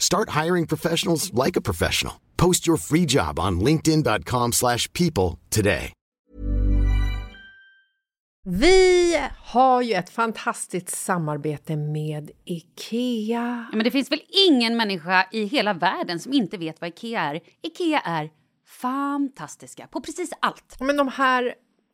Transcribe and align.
Start 0.00 0.44
hiring 0.44 0.66
professionals 0.66 1.30
like 1.46 1.58
a 1.58 1.60
professional. 1.60 2.14
Post 2.36 2.68
your 2.68 2.78
free 2.78 3.06
job 3.08 3.38
on 3.38 3.60
linkedin.com/people 3.60 4.52
slash 4.52 4.92
people 4.92 5.38
today. 5.50 5.92
Vi 8.44 9.18
har 9.38 9.82
ju 9.82 9.94
ett 9.94 10.10
fantastiskt 10.10 10.88
samarbete 10.88 11.76
med 11.76 12.30
Ikea. 12.44 13.66
Ja, 13.70 13.76
men 13.76 13.84
det 13.84 13.90
finns 13.90 14.10
väl 14.10 14.22
ingen 14.48 14.76
människa 14.76 15.26
i 15.32 15.44
hela 15.44 15.74
världen 15.74 16.20
som 16.20 16.32
inte 16.32 16.56
vet 16.58 16.80
vad 16.80 16.88
Ikea 16.88 17.20
är. 17.20 17.40
Ikea 17.62 18.00
är 18.00 18.30
fantastiska 18.80 19.86
på 19.86 20.00
precis 20.00 20.30
allt. 20.40 20.76
Men 20.80 20.96
de 20.96 21.08
här, 21.08 21.54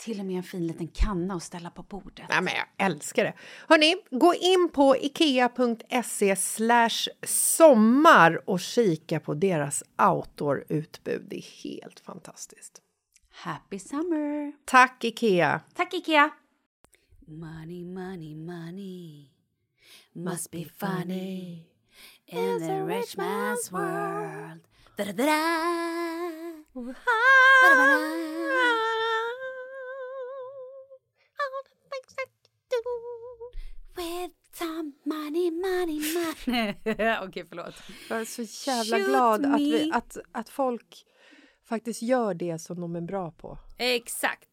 Till 0.00 0.20
och 0.20 0.26
med 0.26 0.36
en 0.36 0.42
fin 0.42 0.66
liten 0.66 0.88
kanna 0.88 1.34
att 1.34 1.42
ställa 1.42 1.70
på 1.70 1.82
bordet. 1.82 2.26
Ja, 2.28 2.40
men 2.40 2.54
jag 2.54 2.86
älskar 2.86 3.24
det. 3.24 3.34
Hörni, 3.68 3.96
gå 4.10 4.34
in 4.34 4.68
på 4.72 4.96
ikea.se 4.96 6.36
sommar 7.26 8.50
och 8.50 8.60
kika 8.60 9.20
på 9.20 9.34
deras 9.34 9.82
outdoor-utbud. 9.98 11.26
Det 11.28 11.36
är 11.36 11.62
helt 11.64 12.00
fantastiskt. 12.00 12.80
Happy 13.30 13.78
summer! 13.78 14.52
Tack, 14.64 15.04
Ikea! 15.04 15.60
Tack 15.74 15.94
Ikea! 15.94 16.30
Money, 17.26 17.84
money, 17.84 18.34
money 18.34 19.30
must 20.12 20.50
be 20.50 20.64
funny 20.64 21.66
in 22.26 22.58
the 22.60 22.82
rich 22.84 23.16
man's 23.16 23.70
world. 23.72 24.60
Da, 24.96 25.04
da, 25.04 25.12
da, 25.12 25.24
da. 25.24 25.64
Okej, 37.22 37.46
förlåt. 37.48 37.74
Jag 38.08 38.20
är 38.20 38.24
så 38.24 38.70
jävla 38.70 38.96
Shoot 38.96 39.08
glad 39.08 39.46
att, 39.46 39.60
vi, 39.60 39.90
att, 39.92 40.18
att 40.32 40.48
folk 40.48 41.06
faktiskt 41.64 42.02
gör 42.02 42.34
det 42.34 42.58
som 42.58 42.80
de 42.80 42.96
är 42.96 43.00
bra 43.00 43.30
på. 43.30 43.58
Exakt. 43.78 44.48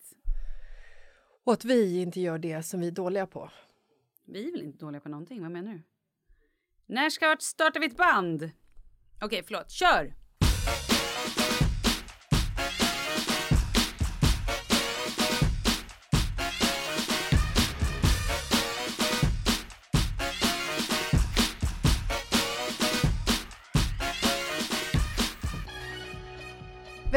Och 1.44 1.54
att 1.54 1.66
vi 1.66 2.02
inte 2.02 2.22
gör 2.22 2.38
det 2.38 2.64
som 2.64 2.80
vi 2.80 2.88
är 2.88 2.92
dåliga 2.92 3.28
på. 3.28 3.52
Vi 4.28 4.48
är 4.48 4.52
väl 4.52 4.62
inte 4.62 4.86
dåliga 4.86 5.02
på 5.02 5.10
någonting, 5.10 5.42
vad 5.42 5.52
menar 5.52 5.72
du? 5.72 5.84
När 6.86 7.10
ska 7.10 7.38
startar 7.40 7.80
vi 7.80 7.86
ett 7.86 7.98
band? 7.98 8.52
Okej, 9.22 9.44
förlåt. 9.46 9.72
Kör! 9.72 10.21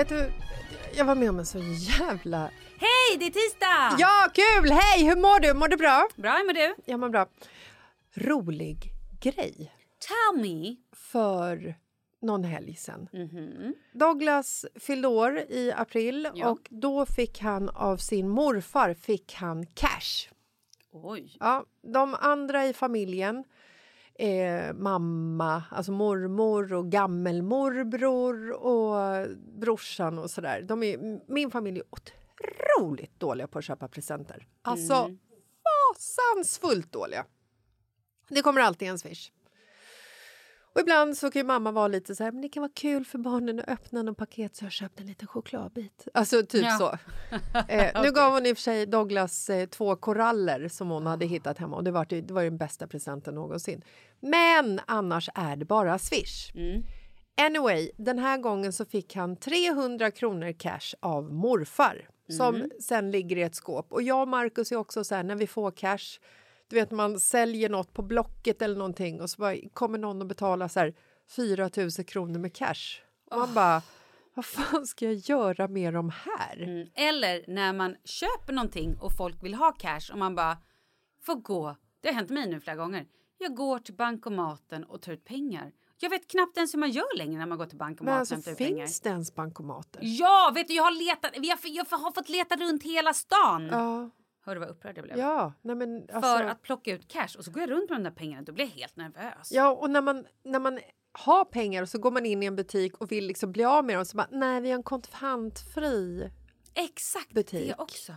Vet 0.05 0.09
du, 0.09 0.33
jag 0.97 1.05
var 1.05 1.15
med 1.15 1.31
om 1.31 1.39
en 1.39 1.47
så 1.47 1.59
jävla... 1.99 2.51
Hej, 2.79 3.19
det 3.19 3.25
är 3.27 3.31
tisdag! 3.31 3.97
Ja, 3.99 4.29
kul! 4.35 4.71
Hej, 4.73 5.05
hur 5.05 5.17
mår 5.17 5.41
du? 5.41 5.55
Mår 5.55 5.69
du 5.69 5.77
bra? 5.77 6.09
Bra, 6.17 6.31
hur 6.33 6.45
mår 6.45 6.53
du? 6.53 6.75
Jag 6.85 7.01
mår 7.01 7.09
bra. 7.09 7.27
Rolig 8.15 8.77
grej 9.21 9.73
Tell 9.99 10.43
me. 10.43 10.77
för 10.97 11.75
någon 12.23 12.45
helg 12.45 12.75
sen. 12.75 13.09
Douglas 13.93 14.67
fyllde 14.81 15.09
år 15.09 15.39
i 15.39 15.73
april 15.77 16.29
Ja. 16.35 16.49
och 16.49 16.61
då 16.71 17.07
fick 17.07 17.41
han 17.41 17.69
av 17.69 17.97
sin 17.97 18.29
morfar 18.29 18.95
fick 18.95 19.35
han 19.35 19.67
cash. 19.67 20.31
Oj. 20.93 21.37
Ja, 21.41 21.65
de 21.93 22.17
andra 22.21 22.67
i 22.67 22.73
familjen, 22.73 23.45
eh, 24.19 24.73
mamma, 24.73 25.63
alltså 25.71 25.93
mormor 25.93 26.73
och 26.73 26.91
gammelmorbror 26.91 28.51
och 28.51 29.27
brorsan 29.61 30.19
och 30.19 30.31
sådär. 30.31 30.63
De 30.63 30.83
är, 30.83 31.21
min 31.33 31.51
familj 31.51 31.79
är 31.79 31.85
otroligt 31.91 33.21
dåliga 33.21 33.47
på 33.47 33.59
att 33.59 33.65
köpa 33.65 33.89
presenter. 33.89 34.47
Alltså 34.63 35.11
fasansfullt 35.95 36.93
dåliga. 36.93 37.27
Det 38.29 38.43
kommer 38.43 38.61
alltid 38.61 38.89
en 38.89 38.99
swish. 38.99 39.33
Och 40.75 40.81
ibland 40.81 41.17
så 41.17 41.31
kan 41.31 41.47
mamma 41.47 41.73
vara 41.73 41.89
lite 41.89 42.15
så 42.15 42.25
här, 42.25 42.33
men 42.33 42.43
det 42.43 42.49
kan 42.49 42.61
vara 42.61 42.73
kul 42.75 43.05
för 43.05 43.19
barnen 43.19 43.61
att 43.61 43.69
öppna 43.69 44.03
någon 44.03 44.15
paket 44.15 44.57
så 44.57 44.63
jag 44.65 44.67
har 44.67 44.71
köpt 44.71 45.01
en 45.01 45.07
liten 45.07 45.29
chokladbit. 45.29 46.09
Alltså 46.15 46.43
typ 46.47 46.65
Ja. 46.65 46.79
så. 46.79 46.99
Eh, 47.69 48.03
nu 48.03 48.11
gav 48.11 48.33
hon 48.33 48.47
i 48.47 48.53
och 48.53 48.57
för 48.57 48.63
sig 48.63 48.87
Douglas 48.87 49.51
eh, 49.51 49.67
två 49.67 49.97
koraller 49.97 50.69
som 50.69 50.89
hon 50.91 51.07
hade 51.07 51.27
hittat 51.27 51.59
hemma 51.59 51.77
och 51.77 51.85
det 51.85 51.91
var, 51.91 52.05
det 52.05 52.31
var 52.31 52.43
den 52.45 52.57
bästa 52.57 52.87
presenten 52.87 53.35
någonsin. 53.35 53.85
Men 54.21 54.81
annars 54.87 55.29
är 55.35 55.57
det 55.57 55.65
bara 55.65 55.99
Swish. 55.99 56.53
Anyway, 57.41 57.91
den 57.97 58.19
här 58.19 58.39
gången 58.39 58.73
så 58.73 58.85
fick 58.85 59.17
han 59.17 59.37
300 59.37 60.11
kronor 60.11 60.53
cash 60.53 60.95
av 61.01 61.33
morfar 61.33 62.09
som 62.37 62.71
sen 62.81 63.11
ligger 63.11 63.37
i 63.37 63.43
ett 63.43 63.55
skåp. 63.55 63.93
Och 63.93 64.03
jag 64.03 64.21
och 64.23 64.29
Markus 64.29 64.73
är 64.73 64.77
också 64.77 65.05
så 65.05 65.15
här 65.15 65.23
när 65.23 65.37
vi 65.37 65.47
får 65.47 65.71
cash, 65.71 66.21
du 66.69 66.77
vet 66.77 66.91
man 66.91 67.21
säljer 67.21 67.69
något 67.69 67.93
på 67.93 68.03
Blocket 68.03 68.63
eller 68.63 68.77
någonting 68.77 69.21
och 69.21 69.31
så 69.31 69.41
bara 69.41 69.57
kommer 69.73 69.99
någon 69.99 70.21
och 70.21 70.27
betalar 70.27 70.69
så 70.69 70.81
här 70.81 70.95
4 71.37 71.71
000 71.77 71.91
kronor 71.91 72.39
med 72.39 72.55
cash. 72.55 73.01
Och 73.31 73.39
man 73.39 73.55
bara, 73.55 73.83
vad 74.35 74.45
fan 74.45 74.87
ska 74.87 75.05
jag 75.05 75.15
göra 75.15 75.69
med 75.69 75.95
de 75.95 76.11
här? 76.11 76.63
Mm. 76.63 76.89
Eller 76.95 77.45
när 77.49 77.73
man 77.73 77.97
köper 78.05 78.53
någonting 78.53 78.97
och 79.01 79.13
folk 79.17 79.43
vill 79.43 79.55
ha 79.55 79.73
cash 79.73 80.13
och 80.13 80.19
man 80.19 80.35
bara 80.35 80.59
får 81.23 81.35
gå. 81.35 81.77
Det 82.01 82.09
har 82.09 82.15
hänt 82.15 82.31
mig 82.31 82.49
nu 82.49 82.61
flera 82.61 82.77
gånger. 82.77 83.07
Jag 83.39 83.55
går 83.55 83.79
till 83.79 83.95
bankomaten 83.95 84.85
och 84.85 85.03
tar 85.03 85.13
ut 85.13 85.25
pengar. 85.25 85.73
Jag 86.01 86.11
vet 86.11 86.31
knappt 86.31 86.57
ens 86.57 86.75
hur 86.75 86.79
man 86.79 86.91
gör 86.91 87.17
längre 87.19 87.39
när 87.39 87.47
man 87.47 87.59
går 87.59 87.67
till 87.67 87.79
Men 87.79 87.87
bankomaten 87.87 88.19
alltså, 88.19 88.35
och 88.35 88.45
tar 88.45 88.53
ut 88.53 88.59
pengar. 88.59 88.79
finns 88.87 89.01
det 89.01 89.09
ens 89.09 89.35
bankomater? 89.35 90.01
Ja, 90.03 90.53
vet 90.55 90.69
du, 90.69 90.75
jag 90.75 90.83
har 90.85 91.07
letat. 91.09 91.31
Jag, 91.35 91.59
jag 91.63 91.85
har 91.91 92.13
fått 92.13 92.29
leta 92.29 92.57
runt 92.57 92.83
hela 92.83 93.15
stan. 93.15 93.67
Ja, 93.67 94.11
Hör 94.45 94.55
du 94.55 94.61
vad 94.61 94.69
upprörd 94.69 94.99
jag 94.99 95.05
blev? 95.05 95.19
ja, 95.19 95.53
nej 95.63 95.77
men 95.77 96.01
alltså, 96.01 96.21
För 96.21 96.45
att 96.45 96.63
plocka 96.63 96.93
ut 96.93 97.09
cash 97.09 97.29
och 97.39 97.45
så 97.45 97.51
går 97.51 97.61
jag 97.61 97.71
runt 97.71 97.91
med 97.91 97.99
de 97.99 98.05
där 98.05 98.11
pengarna. 98.11 98.43
Då 98.43 98.53
blir 98.53 98.65
jag 98.65 98.73
helt 98.73 98.97
nervös. 98.97 99.53
Ja, 99.53 99.71
och 99.71 99.91
när 99.91 100.03
man, 100.03 100.27
när 100.43 100.61
man 100.61 100.81
har 101.13 101.45
pengar 101.45 101.83
och 101.83 101.89
så 101.89 101.99
går 101.99 102.11
man 102.11 102.27
in 102.27 102.43
i 102.43 102.47
en 102.47 102.57
butik 102.57 102.97
och 102.97 103.13
vill 103.13 103.27
liksom 103.27 103.53
bli 103.53 103.65
av 103.65 103.85
med 103.85 103.97
dem 103.97 104.05
så 104.05 104.17
bara, 104.17 104.29
nej 104.31 104.61
vi 104.61 104.71
har 104.71 104.77
en 104.77 104.83
kontantfri. 104.83 106.31
Exakt 106.75 107.33
Butik. 107.33 107.69
det 107.69 107.83
också. 107.83 108.15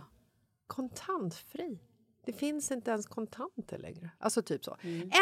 Kontantfri? 0.66 1.80
Det 2.24 2.32
finns 2.32 2.70
inte 2.70 2.90
ens 2.90 3.06
kontanter 3.06 3.78
längre. 3.78 4.10
Alltså 4.18 4.42
typ 4.42 4.64
så. 4.64 4.76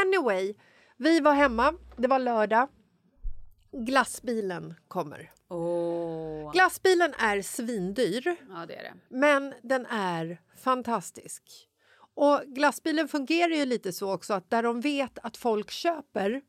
Anyway, 0.04 0.54
vi 0.96 1.20
var 1.20 1.32
hemma, 1.32 1.74
det 1.96 2.08
var 2.08 2.18
lördag. 2.18 2.68
Glassbilen 3.72 4.74
kommer. 4.88 5.32
Åh. 5.48 6.52
Glassbilen 6.52 7.14
är 7.18 7.42
svindyr. 7.42 8.36
Ja, 8.50 8.66
det 8.66 8.74
är 8.74 8.82
det. 8.82 8.94
Men 9.08 9.54
den 9.62 9.86
är 9.86 10.40
fantastisk. 10.58 11.42
Och 12.14 12.40
glassbilen 12.46 13.08
fungerar 13.08 13.54
ju 13.54 13.64
lite 13.64 13.92
så 13.92 14.12
också 14.12 14.34
att 14.34 14.50
där 14.50 14.62
de 14.62 14.80
vet 14.80 15.18
att 15.22 15.36
folk 15.36 15.70
köper 15.70 16.40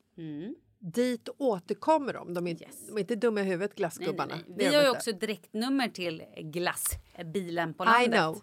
dit 0.79 1.29
återkommer 1.37 2.13
de. 2.13 2.33
De 2.33 2.47
är, 2.47 2.51
Mm. 2.51 2.61
Yes. 2.63 2.87
de 2.87 2.95
är 2.95 2.99
inte 2.99 3.15
dumma 3.15 3.41
i 3.41 3.43
huvudet, 3.43 3.71
Nej, 3.71 3.77
glassgubbarna. 3.77 4.35
nej, 4.35 4.43
nej. 4.47 4.65
Är 4.65 4.69
Vi 4.69 4.75
har 4.75 4.83
ju 4.83 4.89
också 4.89 5.11
direktnummer 5.11 5.87
till 5.87 6.23
glassbilen 6.43 7.73
på 7.73 7.83
I 7.83 7.87
landet. 7.87 8.11
know. 8.19 8.41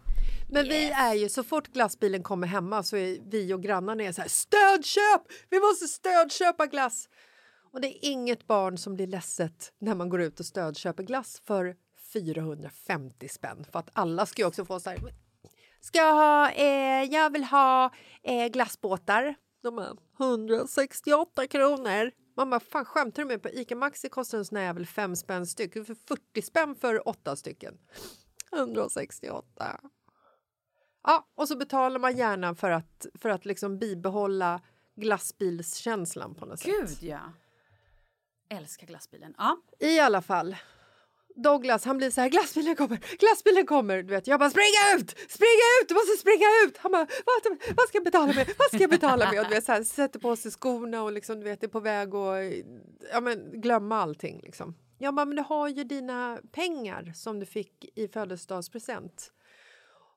Men 0.50 0.64
vi 0.64 0.82
Yes. 0.84 0.92
är 0.98 1.14
ju, 1.14 1.28
så 1.28 1.42
fort 1.42 1.68
glassbilen 1.68 2.22
kommer 2.22 2.46
hemma 2.46 2.82
så 2.82 2.96
är 2.96 3.18
vi 3.30 3.54
och 3.54 3.62
grannarna 3.62 4.04
är 4.04 4.12
så 4.12 4.20
här 4.20 4.28
stödköp! 4.28 5.22
Vi 5.50 5.60
måste 5.60 5.86
stödköpa 5.86 6.66
glass! 6.66 7.08
Och 7.74 7.80
det 7.80 7.88
är 7.88 8.10
inget 8.10 8.46
barn 8.46 8.78
som 8.78 8.94
blir 8.94 9.06
ledset 9.06 9.72
när 9.78 9.94
man 9.94 10.08
går 10.08 10.20
ut 10.20 10.40
och 10.40 10.46
stödköper 10.46 11.02
glass 11.02 11.40
för 11.44 11.76
450 12.12 13.28
spänn. 13.28 13.64
För 13.72 13.78
att 13.78 13.90
alla 13.92 14.26
ska 14.26 14.42
ju 14.42 14.48
också 14.48 14.64
få 14.64 14.80
så 14.80 14.90
här, 14.90 14.98
ska 15.80 15.98
jag 15.98 16.14
ha, 16.14 16.50
eh, 16.50 17.02
jag 17.02 17.32
vill 17.32 17.44
ha 17.44 17.90
eh, 18.22 18.46
glassbåtar. 18.46 19.34
De 19.62 19.78
är 19.78 19.96
168 20.18 21.46
kronor. 21.46 22.10
Man 22.36 22.50
bara, 22.50 22.60
fan 22.60 22.84
skämtar 22.84 23.22
du 23.22 23.28
med 23.28 23.42
På 23.42 23.48
Ica 23.48 23.76
Maxi 23.76 24.08
kostar 24.08 24.38
en 24.38 24.44
sån 24.44 24.56
här 24.58 24.64
jävel 24.64 24.86
fem 24.86 25.16
spänn 25.16 25.46
styck. 25.46 25.72
För 25.72 25.94
40 25.94 26.42
spänn 26.42 26.74
för 26.74 27.08
åtta 27.08 27.36
stycken. 27.36 27.78
168. 28.52 29.80
Ja, 31.02 31.28
och 31.34 31.48
så 31.48 31.56
betalar 31.56 31.98
man 31.98 32.16
gärna 32.16 32.54
för 32.54 32.70
att, 32.70 33.06
för 33.14 33.28
att 33.28 33.44
liksom 33.44 33.78
bibehålla 33.78 34.60
glassbilskänslan 34.96 36.34
på 36.34 36.46
något 36.46 36.60
sätt. 36.60 36.72
Gud, 36.80 37.10
ja. 37.10 37.20
Älskar 38.56 38.86
glassbilen. 38.86 39.34
Ja. 39.38 39.56
I 39.78 40.00
alla 40.00 40.22
fall. 40.22 40.56
Douglas 41.36 41.84
han 41.84 41.96
blir 41.96 42.10
så 42.10 42.20
här, 42.20 42.28
glassbilen 42.28 42.76
kommer, 42.76 42.98
glassbilen 43.18 43.66
kommer. 43.66 44.02
Du 44.02 44.08
vet, 44.08 44.26
jag 44.26 44.40
bara, 44.40 44.50
springa 44.50 44.96
ut, 44.96 45.10
springa 45.10 45.66
ut, 45.82 45.88
du 45.88 45.94
måste 45.94 46.16
springa 46.20 46.46
ut. 46.66 46.76
Han 46.78 46.92
bara, 46.92 47.06
vad, 47.26 47.58
vad 47.76 47.88
ska 47.88 47.96
jag 47.96 48.04
betala 48.04 48.32
med, 48.32 48.48
vad 48.58 48.68
ska 48.68 48.78
jag 48.78 48.90
betala 48.90 49.30
med? 49.30 49.40
Och 49.40 49.48
du 49.48 49.54
vet, 49.54 49.64
så 49.64 49.72
här, 49.72 49.84
sätter 49.84 50.18
på 50.18 50.36
sig 50.36 50.50
skorna 50.50 51.02
och 51.02 51.12
liksom, 51.12 51.40
du 51.40 51.44
vet, 51.44 51.62
är 51.62 51.68
på 51.68 51.80
väg 51.80 52.14
att 52.14 52.52
ja, 53.12 53.20
men, 53.20 53.60
glömma 53.60 54.02
allting. 54.02 54.40
Liksom. 54.42 54.74
Jag 54.98 55.14
bara, 55.14 55.26
men 55.26 55.36
du 55.36 55.42
har 55.42 55.68
ju 55.68 55.84
dina 55.84 56.38
pengar 56.52 57.12
som 57.14 57.40
du 57.40 57.46
fick 57.46 57.84
i 57.94 58.08
födelsedagspresent. 58.08 59.32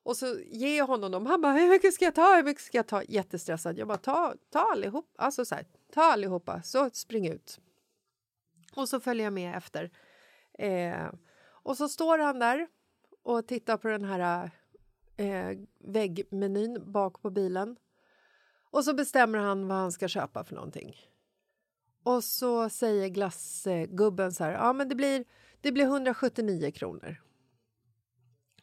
Och 0.02 0.16
så 0.16 0.36
ger 0.46 0.78
jag 0.78 0.86
honom 0.86 1.10
dem. 1.10 1.26
Han 1.26 1.40
bara, 1.40 1.52
hur 1.52 1.68
mycket 1.68 1.94
ska 1.94 2.04
jag 2.04 2.14
ta? 2.14 2.36
Hur 2.36 2.42
mycket 2.42 2.62
ska 2.62 2.78
jag 2.78 2.86
ta? 2.86 3.02
Jättestressad. 3.08 3.78
Jag 3.78 3.88
bara, 3.88 3.98
ta, 3.98 4.34
ta 4.52 4.58
allihop. 4.58 5.14
Alltså 5.18 5.44
så 5.44 5.54
här, 5.54 5.64
ta 5.94 6.02
allihopa, 6.02 6.62
så 6.62 6.90
spring 6.92 7.28
ut. 7.28 7.60
Och 8.78 8.88
så 8.88 9.00
följer 9.00 9.24
jag 9.24 9.32
med 9.32 9.56
efter. 9.56 9.90
Eh, 10.58 11.08
och 11.46 11.76
så 11.76 11.88
står 11.88 12.18
han 12.18 12.38
där 12.38 12.68
och 13.22 13.46
tittar 13.46 13.76
på 13.76 13.88
den 13.88 14.04
här 14.04 14.50
eh, 15.16 15.58
väggmenyn 15.78 16.92
bak 16.92 17.22
på 17.22 17.30
bilen. 17.30 17.76
Och 18.70 18.84
så 18.84 18.94
bestämmer 18.94 19.38
han 19.38 19.68
vad 19.68 19.78
han 19.78 19.92
ska 19.92 20.08
köpa 20.08 20.44
för 20.44 20.54
någonting. 20.54 20.96
Och 22.02 22.24
så 22.24 22.70
säger 22.70 23.08
glassgubben 23.08 24.32
så 24.32 24.44
här, 24.44 24.52
ja 24.52 24.72
men 24.72 24.88
det 24.88 24.94
blir, 24.94 25.24
det 25.60 25.72
blir 25.72 25.84
179 25.84 26.70
kronor. 26.70 27.16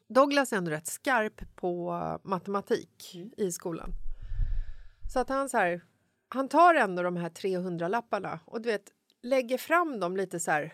Douglas 0.08 0.54
är 0.54 0.58
ändå 0.58 0.72
rätt 0.72 0.88
skarp 0.88 1.56
på 1.56 2.00
matematik 2.24 3.16
i 3.38 3.52
skolan. 3.52 3.92
Så 5.14 5.20
att 5.20 5.30
han 5.30 5.50
så 5.50 5.58
här, 5.58 5.82
han 6.30 6.50
tar 6.50 6.76
ändå 6.76 7.04
de 7.04 7.18
här 7.18 7.30
300 7.30 7.88
lapparna 7.88 8.40
och 8.46 8.62
du 8.62 8.70
vet, 8.70 8.95
lägger 9.26 9.58
fram 9.58 10.00
dem 10.00 10.18
lite 10.18 10.40
så 10.40 10.52
här. 10.52 10.74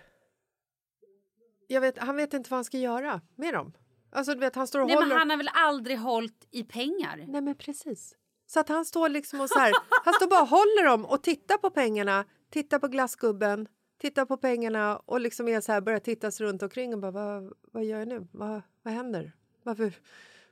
Jag 1.68 1.81
vet, 1.81 1.98
han 1.98 2.15
vet 2.15 2.33
inte 2.33 2.50
vad 2.50 2.57
han 2.57 2.65
ska 2.65 2.77
göra 2.77 3.21
med 3.36 3.53
dem. 3.53 3.74
Alltså 4.12 4.33
du 4.33 4.39
vet, 4.39 4.56
han 4.56 4.68
står 4.68 4.80
och 4.80 4.88
Nej, 4.88 4.95
håller. 4.95 5.07
men 5.07 5.18
han 5.18 5.30
har 5.30 5.38
väl 5.38 5.50
aldrig 5.53 5.98
hållit 5.98 6.48
i 6.51 6.63
pengar? 6.63 7.25
Nej 7.27 7.42
men 7.42 7.56
precis. 7.56 8.15
Så 8.48 8.59
att 8.59 8.69
han 8.69 8.86
står 8.86 9.09
liksom 9.09 9.42
och 9.42 9.50
så 9.50 9.59
här, 9.59 9.74
han 10.06 10.13
står 10.13 10.27
bara 10.27 10.42
och 10.42 10.48
håller 10.48 10.86
dem 10.86 11.06
och 11.06 11.24
tittar 11.24 11.57
på 11.57 11.69
pengarna, 11.69 12.25
tittar 12.50 12.80
på 12.80 12.88
glassgubben, 12.88 13.68
tittar 13.98 14.25
på 14.25 14.38
pengarna 14.38 14.97
och 14.97 15.19
liksom 15.21 15.47
är 15.47 15.62
så 15.62 15.71
här, 15.71 15.81
börjar 15.81 16.00
titta 16.00 16.31
sig 16.31 16.45
runt 16.45 16.63
omkring 16.63 16.94
och 16.94 17.00
bara 17.00 17.12
vad, 17.12 17.54
vad 17.71 17.83
gör 17.83 18.00
jag 18.00 18.07
nu? 18.07 18.27
Vad, 18.31 18.62
vad 18.83 18.94
händer? 18.94 19.31
Varför, 19.63 19.94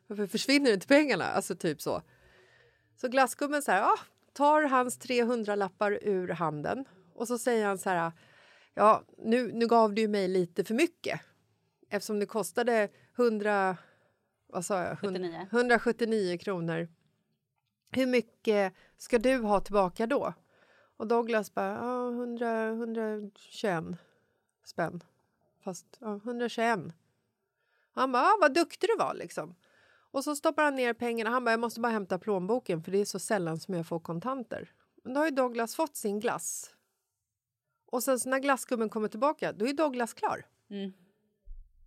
varför 0.07 0.27
försvinner 0.27 0.73
inte 0.73 0.87
pengarna? 0.87 1.25
Alltså 1.25 1.55
typ 1.55 1.81
så. 1.81 2.01
Så 2.95 3.07
glassgubben 3.07 3.61
så 3.61 3.71
här, 3.71 3.81
ah, 3.81 3.99
tar 4.33 4.61
hans 4.61 4.97
300 4.97 5.55
lappar 5.55 5.99
ur 6.01 6.27
handen 6.27 6.85
och 7.19 7.27
så 7.27 7.37
säger 7.37 7.65
han 7.65 7.77
så 7.77 7.89
här, 7.89 8.11
ja 8.73 9.03
nu, 9.17 9.51
nu 9.51 9.67
gav 9.67 9.93
du 9.93 10.07
mig 10.07 10.27
lite 10.27 10.63
för 10.63 10.73
mycket 10.73 11.21
eftersom 11.89 12.19
det 12.19 12.25
kostade 12.25 12.89
100, 13.17 13.77
vad 14.47 14.65
sa 14.65 14.83
jag? 14.83 14.99
79. 14.99 15.47
179 15.51 16.37
kronor. 16.37 16.87
Hur 17.91 18.07
mycket 18.07 18.73
ska 18.97 19.19
du 19.19 19.37
ha 19.37 19.59
tillbaka 19.59 20.07
då? 20.07 20.33
Och 20.97 21.07
Douglas 21.07 21.53
bara, 21.53 21.73
ja, 21.73 22.09
100, 22.09 22.67
121 22.67 23.83
spänn. 24.65 25.03
Fast 25.63 25.97
ja, 25.99 26.15
121. 26.15 26.79
Han 27.91 28.11
bara, 28.11 28.23
ah, 28.23 28.37
vad 28.41 28.53
duktig 28.53 28.89
du 28.89 28.95
var 28.97 29.13
liksom. 29.13 29.55
Och 30.11 30.23
så 30.23 30.35
stoppar 30.35 30.63
han 30.63 30.75
ner 30.75 30.93
pengarna. 30.93 31.29
Han 31.29 31.45
bara, 31.45 31.51
jag 31.51 31.59
måste 31.59 31.79
bara 31.79 31.91
hämta 31.91 32.19
plånboken 32.19 32.83
för 32.83 32.91
det 32.91 33.01
är 33.01 33.05
så 33.05 33.19
sällan 33.19 33.59
som 33.59 33.73
jag 33.73 33.87
får 33.87 33.99
kontanter. 33.99 34.71
Men 35.03 35.13
då 35.13 35.19
har 35.19 35.25
ju 35.25 35.31
Douglas 35.31 35.75
fått 35.75 35.95
sin 35.95 36.19
glass. 36.19 36.75
Och 37.91 38.03
sen 38.03 38.19
så 38.19 38.29
när 38.29 38.39
glassgubben 38.39 38.89
kommer 38.89 39.07
tillbaka, 39.07 39.53
då 39.53 39.67
är 39.67 39.73
Douglas 39.73 40.13
klar. 40.13 40.45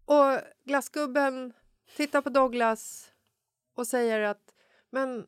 Och 0.05 0.39
glassgubben 0.65 1.53
tittar 1.97 2.23
på 2.23 2.31
Douglas 2.31 3.13
och 3.75 3.87
säger 3.87 4.21
att 4.21 4.55
men 4.91 5.27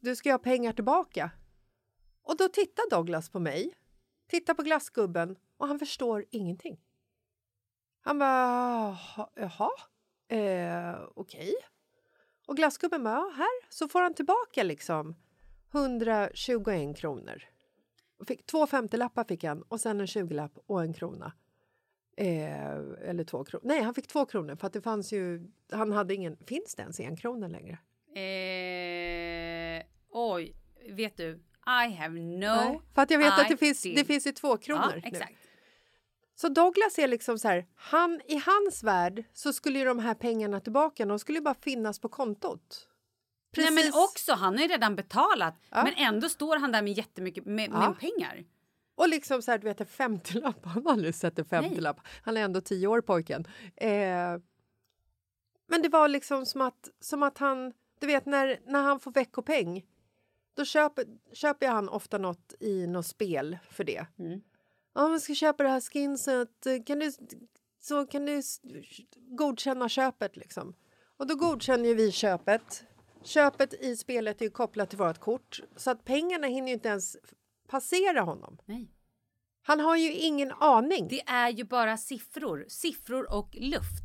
du 0.00 0.16
ska 0.16 0.28
ju 0.28 0.32
ha 0.32 0.38
pengar 0.38 0.72
tillbaka. 0.72 1.30
Och 2.22 2.36
då 2.36 2.48
tittar 2.48 2.90
Douglas 2.90 3.30
på 3.30 3.38
mig, 3.40 3.74
tittar 4.26 4.54
på 4.54 4.62
glassgubben 4.62 5.36
och 5.56 5.68
han 5.68 5.78
förstår 5.78 6.24
ingenting. 6.30 6.80
Han 8.00 8.18
bara, 8.18 8.98
"Jaha, 9.34 9.70
eh, 10.28 11.00
okej. 11.14 11.54
Och 12.46 12.56
glassgubben 12.56 13.04
bara, 13.04 13.14
ja, 13.14 13.32
här, 13.36 13.72
så 13.72 13.88
får 13.88 14.02
han 14.02 14.14
tillbaka 14.14 14.62
liksom 14.62 15.16
121 15.72 16.96
kronor. 16.96 17.42
Fick, 18.26 18.46
två 18.46 18.66
50-lappar 18.66 19.24
fick 19.24 19.44
han 19.44 19.62
och 19.62 19.80
sen 19.80 20.00
en 20.00 20.06
20-lapp 20.06 20.58
och 20.66 20.82
en 20.82 20.92
krona. 20.92 21.32
Eh, 22.16 23.08
eller 23.08 23.24
två 23.24 23.44
kronor. 23.44 23.62
Nej, 23.66 23.82
han 23.82 23.94
fick 23.94 24.06
två 24.06 24.26
kronor 24.26 24.56
för 24.56 24.66
att 24.66 24.72
det 24.72 24.80
fanns 24.80 25.12
ju... 25.12 25.50
Han 25.72 25.92
hade 25.92 26.14
ingen... 26.14 26.36
Finns 26.46 26.74
det 26.74 26.82
ens 26.82 27.00
en 27.00 27.16
krona 27.16 27.48
längre? 27.48 27.78
Eh, 28.14 29.84
oj, 30.10 30.54
vet 30.90 31.16
du? 31.16 31.40
I 31.86 31.94
have 31.94 32.20
no 32.20 32.38
Nej, 32.38 32.80
för 32.94 33.02
att 33.02 33.10
jag 33.10 33.18
vet 33.18 33.38
att 33.38 33.48
det 33.48 33.56
finns, 33.56 33.82
det 33.82 34.04
finns 34.04 34.26
ju 34.26 34.32
två 34.32 34.56
kronor 34.56 35.02
Ja, 35.04 35.10
nu. 35.12 35.20
Så 36.34 36.48
Douglas 36.48 36.98
är 36.98 37.08
liksom 37.08 37.38
så 37.38 37.48
här, 37.48 37.66
han, 37.74 38.20
i 38.26 38.42
hans 38.46 38.82
värld 38.82 39.24
så 39.32 39.52
skulle 39.52 39.78
ju 39.78 39.84
de 39.84 39.98
här 39.98 40.14
pengarna 40.14 40.60
tillbaka, 40.60 41.06
de 41.06 41.18
skulle 41.18 41.38
ju 41.38 41.42
bara 41.42 41.54
finnas 41.54 41.98
på 41.98 42.08
kontot. 42.08 42.88
Nej, 43.56 43.70
men 43.72 43.92
också, 43.94 44.32
han 44.32 44.54
har 44.54 44.62
ju 44.62 44.68
redan 44.68 44.96
betalat 44.96 45.54
Ja. 45.70 45.84
men 45.84 45.94
ändå 45.96 46.28
står 46.28 46.56
han 46.56 46.72
där 46.72 46.82
med 46.82 46.92
jättemycket 46.92 47.44
med, 47.46 47.70
Ja. 47.72 47.78
med 47.88 47.98
pengar. 47.98 48.44
Och 48.94 49.08
liksom 49.08 49.42
så 49.42 49.50
här, 49.50 49.58
du 49.58 49.64
vet 49.64 49.80
en 49.80 49.86
50-lapp, 49.86 50.60
han 50.64 50.84
har 50.86 50.92
aldrig 50.92 51.14
sett 51.14 51.38
en 51.38 51.44
50-lapp. 51.44 52.00
Han 52.22 52.36
är 52.36 52.40
ändå 52.42 52.60
tio 52.60 52.86
år 52.86 53.00
pojken. 53.00 53.46
Eh, 53.76 53.90
men 55.68 55.82
det 55.82 55.88
var 55.88 56.08
liksom 56.08 56.46
som 56.46 56.60
att, 56.60 56.88
som 57.00 57.22
att 57.22 57.38
han, 57.38 57.72
du 58.00 58.06
vet 58.06 58.26
när, 58.26 58.60
när 58.66 58.82
han 58.82 59.00
får 59.00 59.12
veckopeng 59.12 59.86
då 60.54 60.64
köper, 60.64 61.04
köper 61.32 61.68
han 61.68 61.88
ofta 61.88 62.18
något 62.18 62.54
i 62.60 62.86
något 62.86 63.06
spel 63.06 63.58
för 63.70 63.84
det. 63.84 64.06
Mm. 64.18 64.40
Ja, 64.94 65.08
man 65.08 65.20
ska 65.20 65.34
köpa 65.34 65.62
det 65.62 65.68
här 65.68 65.80
skinset, 65.80 66.66
kan 66.86 66.98
du, 66.98 67.12
så 67.80 68.06
kan 68.06 68.26
du 68.26 68.42
godkänna 69.16 69.88
köpet 69.88 70.36
liksom. 70.36 70.74
Och 71.16 71.26
då 71.26 71.34
godkänner 71.34 71.88
ju 71.88 71.94
vi 71.94 72.12
köpet. 72.12 72.84
Köpet 73.24 73.74
i 73.74 73.96
spelet 73.96 74.40
är 74.40 74.44
ju 74.44 74.50
kopplat 74.50 74.88
till 74.90 74.98
vårt 74.98 75.18
kort 75.18 75.60
så 75.76 75.90
att 75.90 76.04
pengarna 76.04 76.46
hinner 76.46 76.68
ju 76.68 76.74
inte 76.74 76.88
ens 76.88 77.16
passera 77.68 78.20
honom. 78.20 78.58
Nej. 78.64 78.90
Han 79.62 79.80
har 79.80 79.96
ju 79.96 80.12
ingen 80.12 80.52
aning. 80.52 81.08
Det, 81.08 81.16
Det 81.16 81.32
är 81.32 81.48
ju 81.50 81.64
bara 81.64 81.96
siffror. 81.96 82.64
Siffror 82.68 83.32
och 83.34 83.54
luft. 83.54 84.04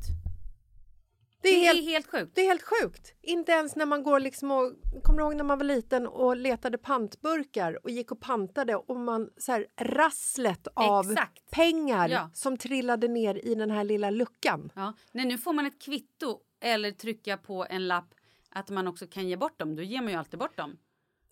är, 1.44 1.50
Det 1.50 1.50
är 1.50 1.74
helt, 1.74 1.86
helt 1.90 2.08
sjukt. 2.12 2.32
det 2.36 2.42
är 2.42 2.46
helt 2.48 2.64
sjukt. 2.82 3.14
Inte 3.22 3.52
ens 3.52 3.76
när 3.76 3.86
man 3.86 4.04
går 4.04 4.20
liksom 4.20 4.52
och... 4.52 4.74
Kommer 5.04 5.22
ihåg 5.22 5.36
när 5.36 5.44
man 5.44 5.58
var 5.58 5.66
liten 5.66 6.08
och 6.08 6.38
letade 6.38 6.78
pantburkar 6.78 7.80
och 7.84 7.90
gick 7.90 8.12
och 8.12 8.22
pantade 8.22 8.76
och 8.76 8.96
man 9.00 9.30
så 9.38 9.52
här 9.52 9.68
rasslet 9.78 10.68
av 10.74 11.12
Exakt. 11.12 11.52
pengar 11.52 12.10
Ja. 12.10 12.30
som 12.34 12.58
trillade 12.58 13.08
ner 13.08 13.46
i 13.46 13.56
den 13.56 13.72
här 13.72 13.84
lilla 13.84 14.10
luckan. 14.10 14.72
Ja. 14.76 14.94
Nej, 15.12 15.26
nu 15.26 15.38
får 15.38 15.54
man 15.54 15.66
ett 15.66 15.82
kvitto 15.82 16.40
eller 16.62 16.92
trycka 16.92 17.38
på 17.38 17.66
en 17.70 17.88
lapp 17.88 18.14
att 18.56 18.70
man 18.70 18.88
också 18.88 19.08
kan 19.08 19.28
ge 19.28 19.38
bort 19.38 19.60
dem. 19.60 19.76
Då 19.76 19.84
ger 19.84 20.02
man 20.02 20.12
ju 20.12 20.18
alltid 20.18 20.40
bort 20.40 20.58
dem. 20.58 20.78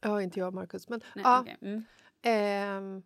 Ja, 0.01 0.21
inte 0.21 0.39
jag 0.39 0.53
Markus, 0.53 0.89
men 0.89 1.01
Nej, 1.15 1.23
ja. 1.23 1.41
okej. 1.41 1.57
mm. 1.61 1.83
ehm, 2.21 3.03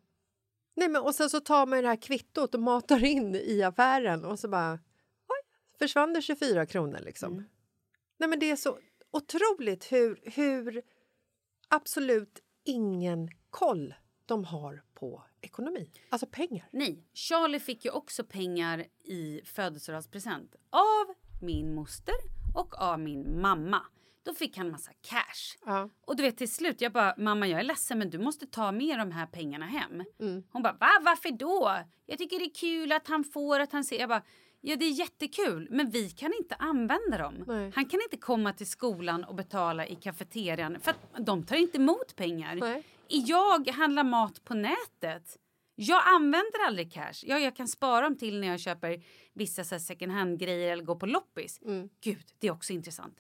nej, 0.75 0.89
men 0.89 1.01
och 1.01 1.15
sen 1.15 1.29
så 1.29 1.39
tar 1.39 1.65
man 1.65 1.81
det 1.81 1.88
här 1.88 2.01
kvittot 2.01 2.55
och 2.55 2.62
matar 2.62 3.03
in 3.03 3.36
i 3.36 3.63
affären 3.63 4.25
och 4.25 4.39
så 4.39 4.47
bara 4.47 4.74
oj, 5.27 5.50
försvann 5.79 6.13
det 6.13 6.21
24 6.21 6.65
kronor 6.65 7.00
liksom. 7.00 7.33
Mm. 7.33 7.45
Nej, 8.17 8.29
men 8.29 8.39
det 8.39 8.51
är 8.51 8.55
så 8.55 8.79
otroligt 9.12 9.91
hur, 9.91 10.19
hur 10.24 10.81
absolut 11.67 12.39
ingen 12.63 13.29
koll 13.50 13.93
de 14.25 14.45
har 14.45 14.83
på 14.93 15.24
ekonomi, 15.41 15.91
alltså 16.09 16.27
pengar. 16.27 16.69
Nej, 16.71 17.07
Charlie 17.13 17.59
fick 17.59 17.86
ju 17.86 17.91
också 17.91 18.24
pengar 18.24 18.86
i 19.03 19.41
födelsedagspresent 19.45 20.55
av 20.69 21.15
min 21.41 21.75
moster 21.75 22.15
och 22.55 22.81
av 22.81 23.00
min 23.00 23.41
mamma. 23.41 23.81
Då 24.27 24.34
fick 24.34 24.57
han 24.57 24.72
massa 24.72 24.91
cash. 25.01 25.57
Ja. 25.65 25.89
Och 26.05 26.15
du 26.15 26.24
vet 26.24 26.38
till 26.38 26.51
slut, 26.51 26.81
jag 26.81 26.91
bara 26.91 27.13
mamma 27.17 27.48
jag 27.48 27.60
är 27.60 27.63
ledsen 27.63 28.00
men 28.00 28.10
du 28.10 28.19
måste 28.19 28.48
ta 28.48 28.72
med 28.72 29.00
de 29.00 29.12
här 29.12 29.25
pengarna 29.25 29.65
hem. 29.65 30.03
Mm. 30.19 30.43
Hon 30.51 30.63
bara 30.63 30.74
va 30.74 30.89
varför 31.01 31.31
då? 31.31 31.77
Jag 32.05 32.17
tycker 32.17 32.39
det 32.39 32.46
är 32.46 32.55
kul 32.55 32.91
att 32.91 33.07
han 33.07 33.24
får 33.24 33.60
att 33.60 33.72
han 33.72 33.84
ser. 33.84 34.00
Jag 34.00 34.10
bara 34.10 34.22
ja 34.62 34.75
det 34.75 34.86
är 34.86 34.91
jättekul 34.91 35.67
men 35.72 35.89
vi 35.89 36.10
kan 36.10 36.34
inte 36.34 36.55
använda 36.55 37.17
dem. 37.17 37.43
Nej. 37.48 37.72
Han 37.75 37.86
kan 37.86 38.01
inte 38.01 38.17
komma 38.17 38.53
till 38.53 38.67
skolan 38.67 39.24
och 39.24 39.36
betala 39.36 39.88
i 39.88 39.96
kafeterian 39.96 40.79
för 40.79 40.91
att 40.91 41.25
de 41.25 41.43
tar 41.43 41.55
inte 41.55 41.77
emot 41.77 42.15
pengar. 42.15 42.55
Nej. 42.55 42.84
Jag 43.07 43.69
handlar 43.69 44.03
mat 44.03 44.43
på 44.43 44.53
nätet. 44.53 45.38
Jag 45.75 46.01
använder 46.05 46.65
aldrig 46.67 46.93
cash. 46.93 47.24
Ja, 47.24 47.39
jag 47.39 47.55
kan 47.55 47.67
spara 47.67 48.01
dem 48.01 48.17
till 48.17 48.39
när 48.39 48.48
jag 48.48 48.60
köper 48.60 49.03
vissa 49.34 49.63
så 49.63 49.79
second 49.79 50.12
hand-grejer 50.12 50.72
eller 50.72 50.84
går 50.84 50.96
på 50.96 51.05
loppis. 51.05 51.62
Mm. 51.62 51.89
Gud, 52.01 52.25
det 52.39 52.48
är 52.48 52.51
också 52.51 52.74
intressant. 52.74 53.17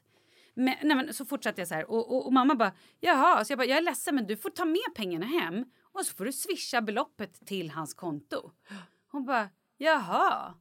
Men, 0.59 0.75
nej, 0.83 0.95
men, 0.97 1.13
så 1.13 1.25
fortsatte 1.25 1.61
jag 1.61 1.67
så 1.67 1.73
här 1.75 1.91
och, 1.91 2.11
och, 2.15 2.25
och 2.25 2.33
mamma 2.33 2.55
bara 2.55 2.71
jaha, 2.99 3.45
så 3.45 3.51
jag 3.51 3.57
bara 3.59 3.65
jag 3.67 3.77
är 3.77 3.81
ledsen 3.81 4.15
men 4.15 4.27
du 4.27 4.37
får 4.37 4.49
ta 4.49 4.65
med 4.65 4.95
pengarna 4.95 5.25
hem 5.25 5.65
och 5.93 6.05
så 6.05 6.15
får 6.15 6.25
du 6.25 6.31
swisha 6.33 6.81
beloppet 6.81 7.45
till 7.47 7.69
hans 7.71 7.93
konto. 7.93 8.51
Hon 9.11 9.25
bara 9.25 9.49
jaha. 9.77 10.53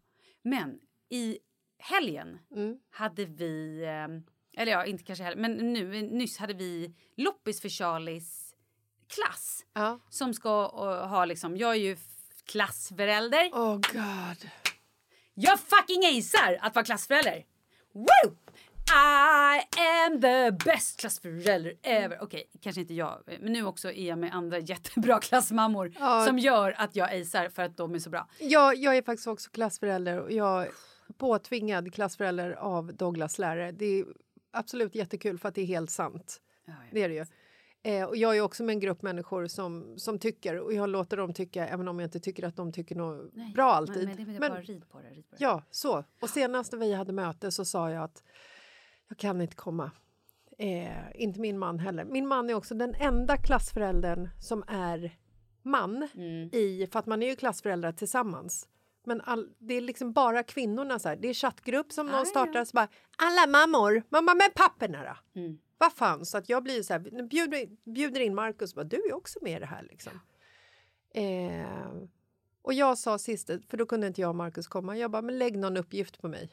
Men 0.42 0.80
i 1.10 1.38
helgen 1.78 2.38
Mm. 2.56 2.76
hade 2.90 3.24
vi, 3.24 3.82
eh, 3.84 4.60
eller 4.62 4.72
ja 4.72 4.84
inte 4.84 5.04
kanske 5.04 5.24
helgen, 5.24 5.40
men 5.42 5.72
nu, 5.72 6.02
nyss 6.02 6.38
hade 6.38 6.54
vi 6.54 6.94
loppis 7.16 7.60
för 7.60 7.68
Charlies 7.68 8.54
klass 9.08 9.64
Ja. 9.72 10.00
som 10.08 10.34
ska 10.34 10.48
eh, 10.74 11.08
ha 11.08 11.24
liksom, 11.24 11.56
jag 11.56 11.70
är 11.70 11.74
ju 11.80 11.96
klassförälder. 12.44 13.50
Oh 13.52 13.74
god. 13.74 14.50
Jag 15.34 15.60
fucking 15.60 16.06
acear 16.18 16.58
att 16.60 16.74
vara 16.74 16.84
klassförälder! 16.84 17.44
Woo! 17.92 18.36
I 18.92 19.62
am 20.06 20.20
the 20.20 20.50
best 20.64 21.00
klassförälder 21.00 21.74
ever. 21.82 22.18
Okej, 22.22 22.44
kanske 22.60 22.80
inte 22.80 22.94
jag, 22.94 23.22
men 23.40 23.52
nu 23.52 23.66
också 23.66 23.92
är 23.92 24.08
jag 24.08 24.18
med 24.18 24.34
andra 24.34 24.58
jättebra 24.72 25.18
klassmammor 25.20 25.92
Ja. 26.00 26.24
som 26.26 26.38
gör 26.38 26.74
att 26.78 26.96
jag 26.96 27.14
acear 27.14 27.48
för 27.48 27.62
att 27.62 27.76
de 27.76 27.94
är 27.94 27.98
så 27.98 28.10
bra. 28.10 28.28
Jag, 28.40 28.76
jag 28.76 28.96
är 28.96 29.02
faktiskt 29.02 29.26
också 29.26 29.50
klassförälder 29.50 30.20
och 30.20 30.32
jag 30.32 30.62
är 30.62 30.70
påtvingad 31.18 31.94
klassförälder 31.94 32.50
av 32.52 32.94
Douglas 32.94 33.38
lärare. 33.38 33.72
Det 33.72 33.84
är 33.84 34.04
absolut 34.52 34.94
jättekul 34.94 35.38
för 35.38 35.48
att 35.48 35.54
det 35.54 35.60
är 35.60 35.66
helt 35.66 35.90
sant. 35.90 36.40
Det 36.92 37.02
är 37.02 37.08
det 37.08 37.14
ju. 37.14 37.26
Eh, 37.82 38.04
och 38.04 38.16
jag 38.16 38.36
är 38.36 38.40
också 38.40 38.62
med 38.62 38.72
en 38.72 38.80
grupp 38.80 39.02
människor 39.02 39.46
som, 39.46 39.94
som 39.98 40.18
tycker 40.18 40.60
och 40.60 40.72
jag 40.72 40.88
låter 40.88 41.16
dem 41.16 41.34
tycka 41.34 41.68
även 41.68 41.88
om 41.88 41.98
jag 42.00 42.06
inte 42.06 42.20
tycker 42.20 42.46
att 42.46 42.56
de 42.56 42.72
tycker 42.72 42.94
något 42.94 43.30
Nej, 43.32 43.52
bra 43.52 43.72
alltid. 43.72 44.08
Men, 44.08 44.16
men, 44.16 44.26
det 44.26 44.46
är 44.46 44.50
bara 44.50 44.60
rid 44.60 44.88
på 44.88 45.00
det. 45.00 45.08
Rid 45.10 45.30
på 45.30 45.36
det. 45.36 45.44
ja, 45.44 45.62
så. 45.70 46.04
Och 46.20 46.30
senast 46.30 46.72
när 46.72 46.78
vi 46.78 46.92
hade 46.92 47.12
möte 47.12 47.50
så 47.52 47.64
sa 47.64 47.90
jag 47.90 48.04
att 48.04 48.22
jag 49.08 49.18
kan 49.18 49.40
inte 49.40 49.56
komma. 49.56 49.90
Eh, 50.58 51.22
inte 51.22 51.40
min 51.40 51.58
man 51.58 51.78
heller. 51.78 52.04
Min 52.04 52.26
man 52.26 52.50
är 52.50 52.54
också 52.54 52.74
den 52.74 52.94
enda 52.94 53.36
klassföräldern 53.36 54.28
som 54.40 54.64
är 54.68 55.16
man 55.62 56.08
Mm. 56.14 56.48
i, 56.52 56.88
för 56.92 56.98
att 56.98 57.06
man 57.06 57.22
är 57.22 57.26
ju 57.26 57.36
klassföräldrar 57.36 57.92
tillsammans. 57.92 58.68
Men 59.04 59.20
all, 59.20 59.48
det 59.58 59.74
är 59.74 59.80
liksom 59.80 60.12
bara 60.12 60.42
kvinnorna. 60.42 60.98
Så 60.98 61.08
här. 61.08 61.16
Det 61.16 61.28
är 61.28 61.34
chattgrupp 61.34 61.92
som 61.92 62.08
Ah, 62.08 62.10
någon 62.10 62.18
ja. 62.18 62.24
startar. 62.24 62.64
Så 62.64 62.74
bara, 62.74 62.88
alla 63.18 63.46
mammor, 63.46 64.02
mamma 64.08 64.34
med 64.34 64.54
papporna 64.54 65.02
då? 65.04 65.40
Mm. 65.40 65.58
Vad 65.78 65.92
fan, 65.92 66.26
så 66.26 66.38
att 66.38 66.48
jag 66.48 66.62
blir 66.62 66.82
så 66.82 66.92
här, 66.92 67.28
bjuder, 67.28 67.90
bjuder 67.90 68.20
in 68.20 68.34
Markus 68.34 68.74
du 68.74 68.96
är 68.96 69.12
också 69.14 69.38
med 69.42 69.56
i 69.56 69.60
det 69.60 69.66
här 69.66 69.82
liksom. 69.82 70.12
Eh, 71.14 71.92
och 72.62 72.74
jag 72.74 72.98
sa 72.98 73.18
sist, 73.18 73.46
för 73.68 73.76
då 73.76 73.86
kunde 73.86 74.06
inte 74.06 74.20
jag 74.20 74.28
och 74.28 74.36
Markus 74.36 74.66
komma, 74.68 74.96
jag 74.96 75.10
bara, 75.10 75.22
men 75.22 75.38
lägg 75.38 75.58
någon 75.58 75.76
uppgift 75.76 76.20
på 76.22 76.28
mig. 76.28 76.50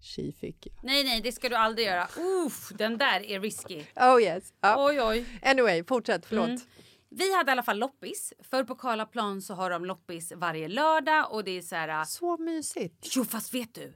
Tji 0.00 0.32
fick 0.32 0.66
jag. 0.66 0.74
Nej, 0.82 1.04
nej, 1.04 1.20
det 1.20 1.32
ska 1.32 1.48
du 1.48 1.54
aldrig 1.54 1.86
göra. 1.86 2.08
Uff, 2.16 2.68
den 2.74 2.98
där 2.98 3.20
är 3.26 3.40
risky. 3.40 3.84
Oh 3.96 4.22
yes. 4.22 4.52
Ja. 4.60 4.86
Oj, 4.88 5.02
oj. 5.02 5.26
Anyway, 5.42 5.84
fortsätt, 5.84 6.26
förlåt. 6.26 6.48
Mm. 6.48 6.60
Vi 7.08 7.36
hade 7.36 7.50
i 7.50 7.52
alla 7.52 7.62
fall 7.62 7.78
loppis. 7.78 8.32
För 8.38 8.64
på 8.64 8.74
Karlaplan 8.74 9.42
så 9.42 9.54
har 9.54 9.70
de 9.70 9.84
loppis 9.84 10.32
varje 10.36 10.68
lördag 10.68 11.32
och 11.32 11.44
det 11.44 11.50
är 11.50 11.62
så 11.62 11.76
här... 11.76 12.04
Så 12.04 12.36
mysigt. 12.36 13.06
Jo, 13.16 13.24
fast 13.24 13.54
vet 13.54 13.74
du? 13.74 13.92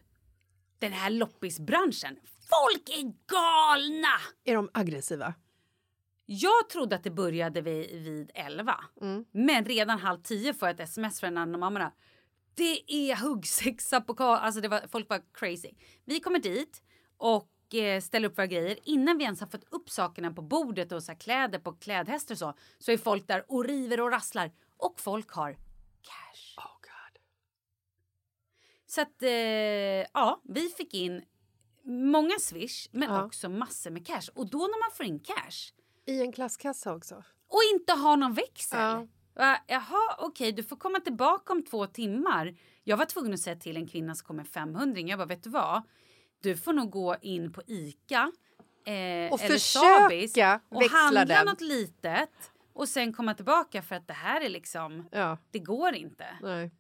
Den 0.79 0.93
här 0.93 1.11
loppisbranschen. 1.11 2.17
Folk 2.25 2.89
är 2.89 3.03
galna! 3.03 4.21
Är 4.45 4.55
de 4.55 4.71
aggressiva? 4.75 5.35
Jag 6.27 6.69
trodde 6.73 6.97
att 6.97 7.05
det 7.05 7.11
började 7.11 7.61
vid, 7.61 8.03
vid 8.03 8.31
11. 8.35 8.85
Mm. 9.01 9.25
Men 9.33 9.65
redan 9.65 9.99
halv 9.99 10.23
tio 10.23 10.55
får 10.55 10.69
jag 10.69 10.75
ett 10.75 10.89
sms 10.89 11.21
från 11.21 11.37
en 11.37 11.55
av 11.55 11.61
mammorna. 11.61 11.93
Det 12.55 12.93
är 12.93 13.17
huggsexa 13.17 14.01
på 14.01 14.15
Karl... 14.15 14.39
Alltså 14.39 14.61
det 14.61 14.69
var, 14.69 14.87
folk 14.89 15.11
var 15.11 15.23
crazy. 15.35 15.71
Vi 16.05 16.21
kommer 16.21 16.39
dit 16.39 16.83
och 17.17 17.75
eh, 17.75 18.01
ställer 18.01 18.29
upp 18.29 18.39
våra 18.39 18.47
grejer. 18.47 18.79
Innan 18.83 19.19
vi 19.19 19.25
ens 19.25 19.41
har 19.41 19.47
fått 19.47 19.65
upp 19.71 19.91
sakerna 19.91 20.33
på 20.33 20.43
bordet 20.43 20.93
och 20.93 21.03
så 21.03 21.13
här, 21.13 21.19
kläder 21.19 21.59
på 21.59 21.73
klädhästar 21.73 22.35
och 22.35 22.39
så, 22.39 22.55
så 22.79 22.93
är 22.93 22.97
folk 22.99 23.27
där 23.29 23.45
och 23.49 23.65
river 23.65 24.01
och 24.01 24.11
rasslar. 24.11 24.53
Och 24.77 25.01
folk 25.01 25.31
har 25.31 25.53
cash. 26.03 26.55
Oh 26.65 26.73
god. 26.83 27.21
Så 28.87 29.01
att, 29.01 29.23
eh, 29.23 29.31
ja, 30.15 30.41
vi 30.45 30.69
fick 30.69 30.95
in 30.95 31.23
många 31.85 32.39
swish 32.39 32.89
men 32.93 33.11
Ja. 33.11 33.25
också 33.25 33.49
massor 33.49 33.91
med 33.91 34.07
cash. 34.07 34.29
Och 34.35 34.51
då 34.51 34.59
när 34.59 34.89
man 34.89 34.97
får 34.97 35.07
in 35.07 35.21
cash 35.21 35.73
I 36.07 36.21
en 36.21 36.33
klasskassa 36.33 36.95
också. 36.95 37.15
och 37.49 37.61
inte 37.75 37.93
har 37.93 38.17
någon 38.17 38.33
växel. 38.35 38.81
Ja. 38.81 39.07
Va, 39.35 39.59
Jaha, 39.67 40.17
okej, 40.19 40.53
du 40.53 40.63
får 40.63 40.77
komma 40.77 41.01
tillbaka 41.01 41.53
om 41.53 41.63
två 41.63 41.87
timmar. 41.87 42.55
Jag 42.85 42.97
var 42.97 43.05
tvungen 43.05 43.33
att 43.35 43.41
säga 43.41 43.57
till 43.57 43.77
en 43.77 43.87
kvinna 43.89 44.15
som 44.15 44.27
kom 44.27 44.37
med 44.37 44.49
500. 44.49 45.01
Jag 45.01 45.19
bara, 45.19 45.27
vet 45.27 45.43
du 45.43 45.51
vad? 45.51 45.83
Du 46.43 46.57
får 46.57 46.73
nog 46.73 46.91
gå 46.91 47.17
in 47.21 47.53
på 47.53 47.63
Ica 47.67 48.33
eh, 48.87 49.33
Och 49.33 49.43
eller 49.43 49.59
Sabis 49.59 50.35
och 50.69 50.83
handla 50.83 51.25
den. 51.25 51.47
något 51.47 51.61
litet 51.61 52.53
och 52.73 52.89
sen 52.89 53.13
komma 53.13 53.35
tillbaka 53.35 53.83
för 53.83 53.95
att 53.97 54.07
det 54.07 54.13
här 54.15 54.41
är 54.41 54.49
liksom, 54.49 55.09
Ja, 55.13 55.39
det 55.51 55.59
går 55.59 55.95
inte. 55.95 56.27
nej. 56.43 56.71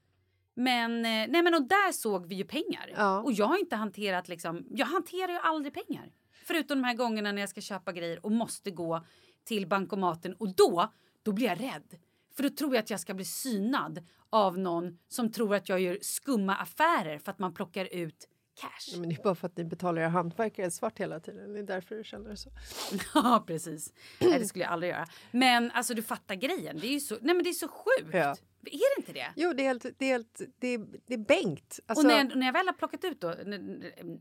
Men, 0.56 0.96
eh, 1.04 1.28
nej 1.28 1.42
men 1.42 1.54
och 1.54 1.62
där 1.62 1.92
såg 1.92 2.26
vi 2.26 2.34
ju 2.34 2.44
pengar. 2.44 2.90
Ja. 2.96 3.20
Och 3.22 3.32
jag 3.32 3.46
har 3.46 3.58
inte 3.58 3.76
hanterat 3.76 4.28
liksom, 4.28 4.66
jag 4.70 4.86
hanterar 4.86 5.32
ju 5.32 5.38
aldrig 5.38 5.74
pengar. 5.74 6.12
Förutom 6.44 6.78
de 6.78 6.84
här 6.84 6.94
gångerna 6.94 7.32
när 7.32 7.42
jag 7.42 7.48
ska 7.48 7.60
köpa 7.60 7.92
grejer 7.92 8.24
och 8.26 8.32
måste 8.32 8.70
gå 8.70 9.04
till 9.44 9.66
bankomaten 9.66 10.34
och 10.34 10.54
då, 10.54 10.92
då 11.22 11.32
blir 11.32 11.46
jag 11.46 11.60
rädd. 11.60 11.98
För 12.36 12.42
då 12.42 12.50
tror 12.50 12.74
jag 12.74 12.82
att 12.82 12.90
jag 12.90 13.00
ska 13.00 13.14
bli 13.14 13.24
synad 13.24 14.06
av 14.30 14.58
någon 14.58 14.98
som 15.08 15.32
tror 15.32 15.54
att 15.54 15.68
jag 15.68 15.80
gör 15.80 15.98
skumma 16.00 16.54
affärer 16.56 17.18
för 17.18 17.32
att 17.32 17.38
man 17.38 17.54
plockar 17.54 17.94
ut 17.94 18.28
cash. 18.60 18.92
Ja, 18.92 18.98
men 18.98 19.08
det 19.08 19.14
är 19.14 19.22
bara 19.22 19.34
för 19.34 19.46
att 19.46 19.56
ni 19.56 19.64
betalar 19.64 20.02
er 20.02 20.08
hantverkare 20.08 20.70
svart 20.70 20.98
hela 20.98 21.20
tiden. 21.20 21.52
Det 21.52 21.58
är 21.58 21.62
därför 21.62 21.94
du 21.94 22.04
känner 22.04 22.34
så. 22.34 22.50
Ja, 23.14 23.44
precis. 23.46 23.92
Nej, 24.20 24.38
det 24.38 24.44
skulle 24.44 24.64
jag 24.64 24.72
aldrig 24.72 24.92
göra. 24.92 25.06
Men 25.30 25.70
alltså 25.70 25.94
du 25.94 26.02
fattar 26.02 26.34
grejen. 26.34 26.78
Det 26.80 26.86
är 26.86 27.00
så, 27.00 27.14
nej, 27.20 27.34
men 27.34 27.44
det 27.44 27.50
är 27.50 27.52
så 27.52 27.68
sjukt. 27.68 28.14
Ja. 28.14 28.36
Är 28.66 28.96
det 28.96 29.00
inte 29.00 29.12
det? 29.12 29.32
Jo, 29.36 29.52
det 29.52 29.62
är 29.62 29.66
helt... 29.66 29.86
Det 29.98 30.04
är, 30.04 30.08
helt, 30.08 30.40
det 30.58 30.68
är, 30.68 30.86
det 31.06 31.14
är 31.14 31.18
Bengt. 31.18 31.80
Alltså, 31.86 32.04
och 32.04 32.08
när 32.08 32.16
jag, 32.18 32.36
när 32.36 32.46
jag 32.46 32.52
väl 32.52 32.66
har 32.66 32.74
plockat 32.74 33.04
ut 33.04 33.20
då, 33.20 33.34
nu, 33.46 33.58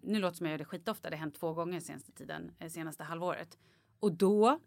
nu 0.02 0.20
låter 0.20 0.32
det 0.32 0.38
som 0.38 0.46
jag 0.46 0.52
gör 0.52 0.58
det 0.58 0.66
skitofta, 0.66 1.10
det 1.10 1.16
har 1.16 1.20
hänt 1.20 1.36
två 1.36 1.54
gånger 1.54 1.80
senaste 1.80 2.12
tiden, 2.12 2.52
eh, 2.60 2.70
senaste 2.70 3.04
halvåret. 3.04 3.58
Och 4.00 4.12
då 4.12 4.60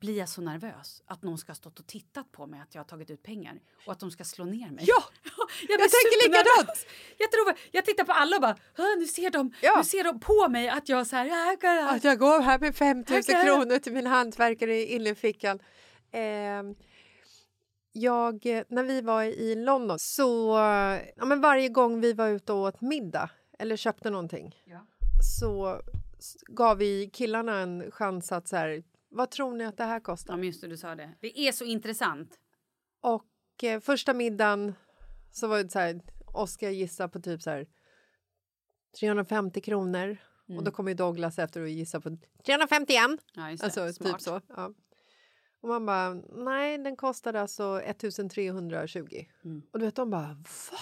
blir 0.00 0.18
jag 0.18 0.28
så 0.28 0.40
nervös 0.40 1.02
att 1.06 1.22
någon 1.22 1.38
ska 1.38 1.50
ha 1.50 1.54
stått 1.54 1.78
och 1.78 1.86
tittat 1.86 2.32
på 2.32 2.46
mig 2.46 2.60
att 2.60 2.74
jag 2.74 2.80
har 2.82 2.86
tagit 2.86 3.10
ut 3.10 3.22
pengar 3.22 3.60
och 3.86 3.92
att 3.92 4.00
de 4.00 4.10
ska 4.10 4.24
slå 4.24 4.44
ner 4.44 4.70
mig. 4.70 4.84
Ja! 4.88 5.02
jag, 5.68 5.80
jag 5.80 5.90
tänker 5.90 6.28
likadant! 6.28 6.86
Jag, 7.18 7.30
tror, 7.32 7.54
jag 7.70 7.84
tittar 7.84 8.04
på 8.04 8.12
alla 8.12 8.36
och 8.36 8.42
bara, 8.42 8.56
nu 8.98 9.06
ser 9.06 9.30
de, 9.30 9.52
Ja. 9.62 9.74
nu 9.76 9.84
ser 9.84 10.04
de 10.04 10.20
på 10.20 10.48
mig 10.48 10.68
att 10.68 10.88
jag 10.88 11.06
så 11.06 11.16
här, 11.16 11.24
"Jag 11.26 11.60
kan- 11.60 11.88
Att 11.88 12.04
jag 12.04 12.18
går 12.18 12.40
här 12.40 12.58
med 12.58 12.76
5 12.76 12.96
000 12.96 13.04
Okej. 13.08 13.44
kronor 13.44 13.78
till 13.78 13.92
min 13.92 14.06
hantverkare 14.06 14.76
i 14.76 14.94
innerfickan. 14.94 15.58
Eh, 16.12 16.62
jag, 17.92 18.44
när 18.68 18.82
vi 18.84 19.00
var 19.00 19.22
i 19.22 19.54
London 19.54 19.98
så... 19.98 20.56
Ja, 21.16 21.24
men 21.24 21.40
varje 21.40 21.68
gång 21.68 22.00
vi 22.00 22.12
var 22.12 22.28
ute 22.28 22.52
och 22.52 22.58
åt 22.58 22.80
middag 22.80 23.30
eller 23.58 23.76
köpte 23.76 24.10
någonting 24.10 24.56
Ja. 24.64 24.86
så 25.38 25.80
gav 26.48 26.78
vi 26.78 27.10
killarna 27.12 27.58
en 27.60 27.90
chans 27.90 28.32
att 28.32 28.48
så 28.48 28.56
här, 28.56 28.82
vad 29.10 29.30
tror 29.30 29.54
ni 29.54 29.64
att 29.64 29.76
det 29.76 29.84
här 29.84 30.00
kostar? 30.00 30.38
Ja, 30.38 30.44
just 30.44 30.60
det, 30.60 30.68
du 30.68 30.76
sa 30.76 30.94
det. 30.94 31.14
Det 31.20 31.38
är 31.38 31.52
så 31.52 31.64
intressant. 31.64 32.38
Och 33.00 33.64
eh, 33.64 33.80
första 33.80 34.14
middagen 34.14 34.74
så 35.32 35.48
var 35.48 35.62
det 35.62 35.70
så 35.70 35.78
här, 35.78 36.00
Oskar 36.26 36.70
gissa 36.70 37.08
på 37.08 37.20
typ 37.20 37.42
så 37.42 37.50
här 37.50 37.66
350 39.00 39.60
kronor. 39.60 40.16
Och 40.56 40.64
då 40.64 40.70
kommer 40.70 40.94
Douglas 40.94 41.38
efter 41.38 41.60
och 41.60 41.68
gissar 41.68 42.00
på 42.00 42.16
351. 42.46 43.10
Ja, 43.34 43.50
just 43.50 43.62
det. 43.62 43.64
Alltså 43.64 43.92
Smart. 43.92 44.12
typ 44.12 44.20
så. 44.20 44.40
Ja. 44.48 44.74
Och 45.62 45.68
man 45.68 45.86
bara, 45.86 46.14
nej 46.44 46.78
den 46.78 46.96
kostade 46.96 47.40
alltså 47.40 47.80
1320. 47.80 49.24
Mm. 49.44 49.62
Och 49.72 49.78
du 49.78 49.84
vet 49.84 49.96
de 49.96 50.10
bara, 50.10 50.28
va? 50.70 50.78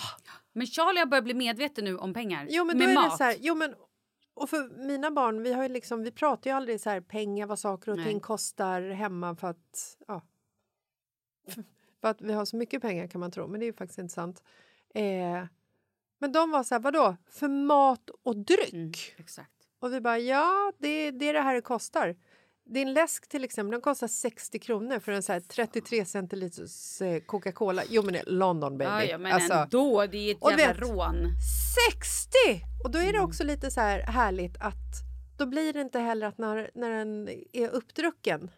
Men 0.53 0.67
Charlie 0.67 0.99
har 0.99 1.07
börjat 1.07 1.25
bli 1.25 1.35
medveten 1.35 1.85
nu 1.85 1.97
om 1.97 2.15
pengar. 2.15 2.47
Jo 2.51 2.65
men 2.65 2.79
då 2.79 2.85
med 2.85 2.91
är 2.91 2.95
mat. 2.95 3.11
det 3.11 3.17
så 3.17 3.25
här, 3.25 3.37
jo 3.41 3.55
men 3.55 3.75
och 4.41 4.51
för 4.51 4.87
mina 4.87 5.11
barn, 5.11 5.43
vi 5.43 5.53
har 5.53 5.63
ju 5.63 5.69
liksom, 5.69 6.03
vi 6.03 6.11
pratar 6.11 6.51
ju 6.51 6.57
aldrig 6.57 6.81
så 6.81 6.91
här 6.91 7.01
pengar, 7.01 7.47
vad 7.47 7.59
saker 7.59 7.91
och 7.91 7.97
Nej. 7.97 8.07
ting 8.07 8.21
kostar 8.21 8.83
hemma 8.83 9.37
för 9.37 9.49
att, 9.49 9.97
ja. 10.07 10.23
För 12.01 12.09
att 12.09 12.21
vi 12.21 12.33
har 12.33 12.45
så 12.45 12.57
mycket 12.57 12.83
pengar 12.83 13.07
kan 13.07 13.21
man 13.21 13.31
tro, 13.31 13.47
men 13.47 13.61
det 13.61 13.65
är 13.65 13.69
ju 13.69 13.73
faktiskt 13.73 13.99
inte 13.99 14.15
sant. 14.15 14.43
Eh, 14.95 15.45
men 16.19 16.33
de 16.33 16.51
var 16.51 16.63
så 16.63 16.75
här, 16.75 16.83
vadå, 16.83 17.17
för 17.31 17.49
mat 17.49 18.11
och 18.23 18.37
dryck? 18.37 18.73
Mm, 18.73 18.93
exakt. 19.17 19.53
Och 19.79 19.93
vi 19.93 20.01
bara, 20.01 20.19
ja, 20.19 20.73
det, 20.79 21.11
det 21.11 21.29
är 21.29 21.33
det 21.33 21.41
här 21.41 21.55
det 21.55 21.61
kostar. 21.61 22.17
Din 22.69 22.93
läsk 22.93 23.29
till 23.29 23.45
exempel, 23.45 23.71
den 23.71 23.81
kostar 23.81 24.09
60 24.09 24.59
kronor 24.59 24.99
för 24.99 25.13
en 25.13 25.23
så 25.23 25.33
här 25.33 25.41
33 25.41 26.05
centiliters 26.05 27.03
eh, 27.03 27.21
Coca-Cola. 27.21 27.83
Jo 27.89 28.03
men 28.03 28.13
det 28.13 28.19
är 28.19 28.25
London 28.27 28.79
baby. 28.79 28.91
Ja, 28.91 29.05
ja, 29.05 29.19
men 29.19 29.33
Alltså, 29.33 29.55
ändå, 29.55 30.07
det 30.07 30.19
är 30.19 30.31
ett 30.35 30.43
och 30.43 30.51
jävla 30.51 30.67
vet- 30.67 30.81
rån. 30.81 31.17
60! 31.91 32.65
Och 32.85 32.91
då 32.91 32.99
är 32.99 33.13
det 33.13 33.21
också 33.21 33.45
lite 33.45 33.71
så 33.71 33.81
här 33.81 34.01
härligt 34.01 34.57
att 34.61 34.75
då 35.39 35.47
blir 35.47 35.73
det 35.73 35.81
inte 35.81 35.99
heller 35.99 36.27
att 36.27 36.39
när, 36.39 36.71
när 36.75 36.91
den 36.91 37.29
är 37.53 37.69
uppdrucken 37.69 38.51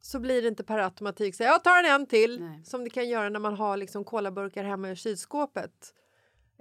så 0.00 0.20
blir 0.20 0.42
det 0.42 0.48
inte 0.48 0.64
per 0.64 0.78
automatik 0.78 1.34
så 1.34 1.42
jag 1.42 1.64
tar 1.64 1.84
en 1.84 2.06
till 2.06 2.40
Nej. 2.40 2.64
som 2.64 2.84
det 2.84 2.90
kan 2.90 3.08
göra 3.08 3.28
när 3.28 3.40
man 3.40 3.54
har 3.54 3.76
liksom 3.76 4.04
colaburkar 4.04 4.64
hemma 4.64 4.90
i 4.90 4.96
kylskåpet. 4.96 5.94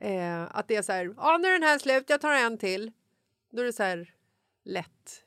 Eh, 0.01 0.43
att 0.57 0.67
det 0.67 0.75
är 0.75 0.81
så 0.81 0.91
här, 0.91 1.13
ja 1.17 1.37
nu 1.37 1.47
är 1.47 1.51
den 1.53 1.63
här 1.63 1.79
slut, 1.79 2.09
jag 2.09 2.21
tar 2.21 2.33
en 2.33 2.57
till. 2.57 2.91
Då 3.51 3.61
är 3.61 3.65
det 3.65 3.73
så 3.73 3.83
här 3.83 4.13
lätt. 4.65 5.23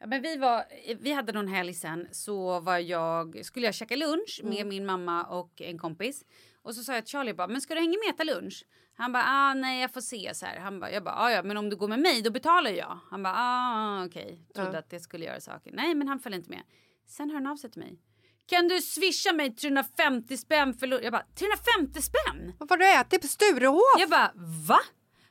Ja, 0.00 0.06
men 0.06 0.22
vi, 0.22 0.36
var, 0.36 0.64
vi 1.00 1.12
hade 1.12 1.32
någon 1.32 1.48
helg 1.48 1.74
sen 1.74 2.08
så 2.12 2.60
var 2.60 2.78
jag, 2.78 3.44
skulle 3.44 3.66
jag 3.66 3.74
käka 3.74 3.96
lunch 3.96 4.40
med 4.44 4.54
Mm. 4.56 4.68
min 4.68 4.86
mamma 4.86 5.24
och 5.24 5.60
en 5.60 5.78
kompis. 5.78 6.24
Och 6.62 6.74
så 6.74 6.82
sa 6.84 6.94
jag 6.94 7.06
till 7.06 7.12
Charlie 7.12 7.34
bara, 7.34 7.48
men 7.48 7.60
ska 7.60 7.74
du 7.74 7.80
hänga 7.80 7.90
med 7.98 8.14
och 8.14 8.14
äta 8.14 8.24
lunch? 8.24 8.64
Han 8.98 9.12
bara, 9.12 9.24
ah, 9.26 9.54
nej 9.54 9.80
jag 9.80 9.92
får 9.92 10.00
se 10.00 10.34
så 10.34 10.46
här. 10.46 10.58
Han 10.60 10.80
bara, 10.80 10.90
jag 10.90 11.04
bara, 11.04 11.14
ah, 11.14 11.30
ja 11.30 11.42
men 11.42 11.56
om 11.56 11.70
du 11.70 11.76
går 11.76 11.88
med 11.88 11.98
mig 11.98 12.22
då 12.22 12.30
betalar 12.30 12.70
jag. 12.70 12.98
Han 13.10 13.22
bara, 13.22 13.34
ah 13.36 14.04
okej. 14.06 14.46
Trodde 14.54 14.72
Ja. 14.72 14.78
att 14.78 14.90
det 14.90 15.00
skulle 15.00 15.24
göra 15.24 15.40
saker. 15.40 15.72
Nej 15.72 15.94
men 15.94 16.08
han 16.08 16.18
följde 16.18 16.36
inte 16.36 16.50
med. 16.50 16.62
Sen 17.08 17.30
hör 17.30 17.34
han 17.34 17.46
av 17.46 17.56
sig 17.56 17.70
till 17.70 17.80
mig. 17.82 18.00
Kan 18.46 18.68
du 18.68 18.80
swisha 18.82 19.32
mig 19.32 19.54
350 19.56 20.36
spänn 20.36 20.74
för 20.74 20.86
lunch? 20.86 21.04
Jag 21.04 21.12
bara, 21.12 21.26
350 21.34 22.02
spänn? 22.02 22.52
Vad 22.58 22.70
har 22.70 22.76
du 22.76 22.92
ätit 23.00 23.22
på 23.22 23.28
Sturehof? 23.28 23.80
Jag 23.98 24.10
bara, 24.10 24.32
va? 24.68 24.78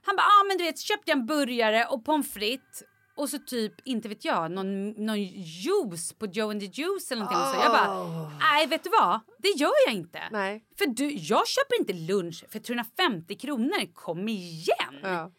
Han 0.06 0.15
bara, 0.15 0.25
ah, 0.25 0.43
men 0.47 0.58
du 0.58 0.63
vet, 0.63 0.80
så 0.80 0.86
köpte 0.86 1.12
jag 1.12 1.17
en 1.19 1.25
burgare 1.25 1.86
och 1.86 2.06
pommes 2.06 2.34
frites 2.34 2.84
och 3.15 3.30
så 3.30 3.39
typ, 3.39 3.73
inte 3.84 4.10
vet 4.10 4.25
jag, 4.25 4.51
någon, 4.51 4.89
någon 4.89 5.23
juice 5.23 6.13
på 6.13 6.25
Joe 6.25 6.49
and 6.51 6.60
the 6.62 6.65
Juice 6.65 7.12
eller 7.12 7.21
någonting. 7.23 7.54
Så 7.54 7.60
jag 7.65 7.71
bara, 7.71 8.30
nej 8.39 8.67
vet 8.67 8.84
du 8.84 8.89
vad? 8.89 9.19
Det 9.38 9.47
gör 9.49 9.71
jag 9.88 9.95
inte. 9.95 10.21
Nej. 10.32 10.65
För 10.78 10.86
du, 10.86 11.12
jag 11.12 11.47
köper 11.47 11.80
inte 11.80 11.93
lunch 11.93 12.43
för 12.49 12.60
350 12.60 13.36
kronor, 13.36 13.93
kom 13.93 14.28
igen! 14.30 14.99
Ja. 15.04 15.32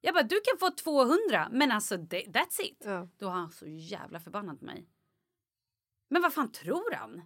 Jag 0.00 0.14
bara, 0.14 0.22
du 0.22 0.40
kan 0.40 0.58
få 0.60 0.70
200 0.70 1.48
men 1.52 1.72
alltså 1.72 1.96
det, 1.96 2.22
that's 2.22 2.60
it. 2.62 2.82
Ja. 2.84 3.08
Då 3.18 3.26
var 3.26 3.32
han 3.32 3.50
så 3.52 3.66
jävla 3.66 4.20
förbannad 4.20 4.58
på 4.58 4.64
mig. 4.64 4.86
Men 6.10 6.22
vad 6.22 6.32
fan 6.34 6.52
tror 6.52 6.94
han? 6.94 7.22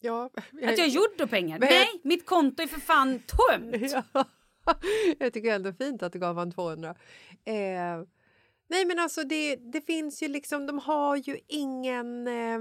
Ja, 0.00 0.30
Att 0.64 0.78
jag 0.78 0.88
gjorde 0.88 1.26
pengar? 1.26 1.58
Men- 1.58 1.68
Nej, 1.68 2.00
mitt 2.04 2.26
konto 2.26 2.62
är 2.62 2.66
för 2.66 2.80
fan 2.80 3.18
tömt! 3.20 3.92
Ja. 4.14 4.24
Jag 5.18 5.32
tycker 5.32 5.54
ändå 5.54 5.72
fint 5.72 6.02
att 6.02 6.12
du 6.12 6.18
gav 6.18 6.36
han 6.36 6.52
200. 6.52 6.94
Eh, 7.44 7.54
nej 8.70 8.84
men 8.86 8.98
alltså 8.98 9.24
det, 9.24 9.56
det 9.56 9.80
finns 9.80 10.22
ju 10.22 10.28
liksom, 10.28 10.66
de 10.66 10.78
har 10.78 11.16
ju 11.16 11.38
ingen 11.48 12.26
eh, 12.26 12.60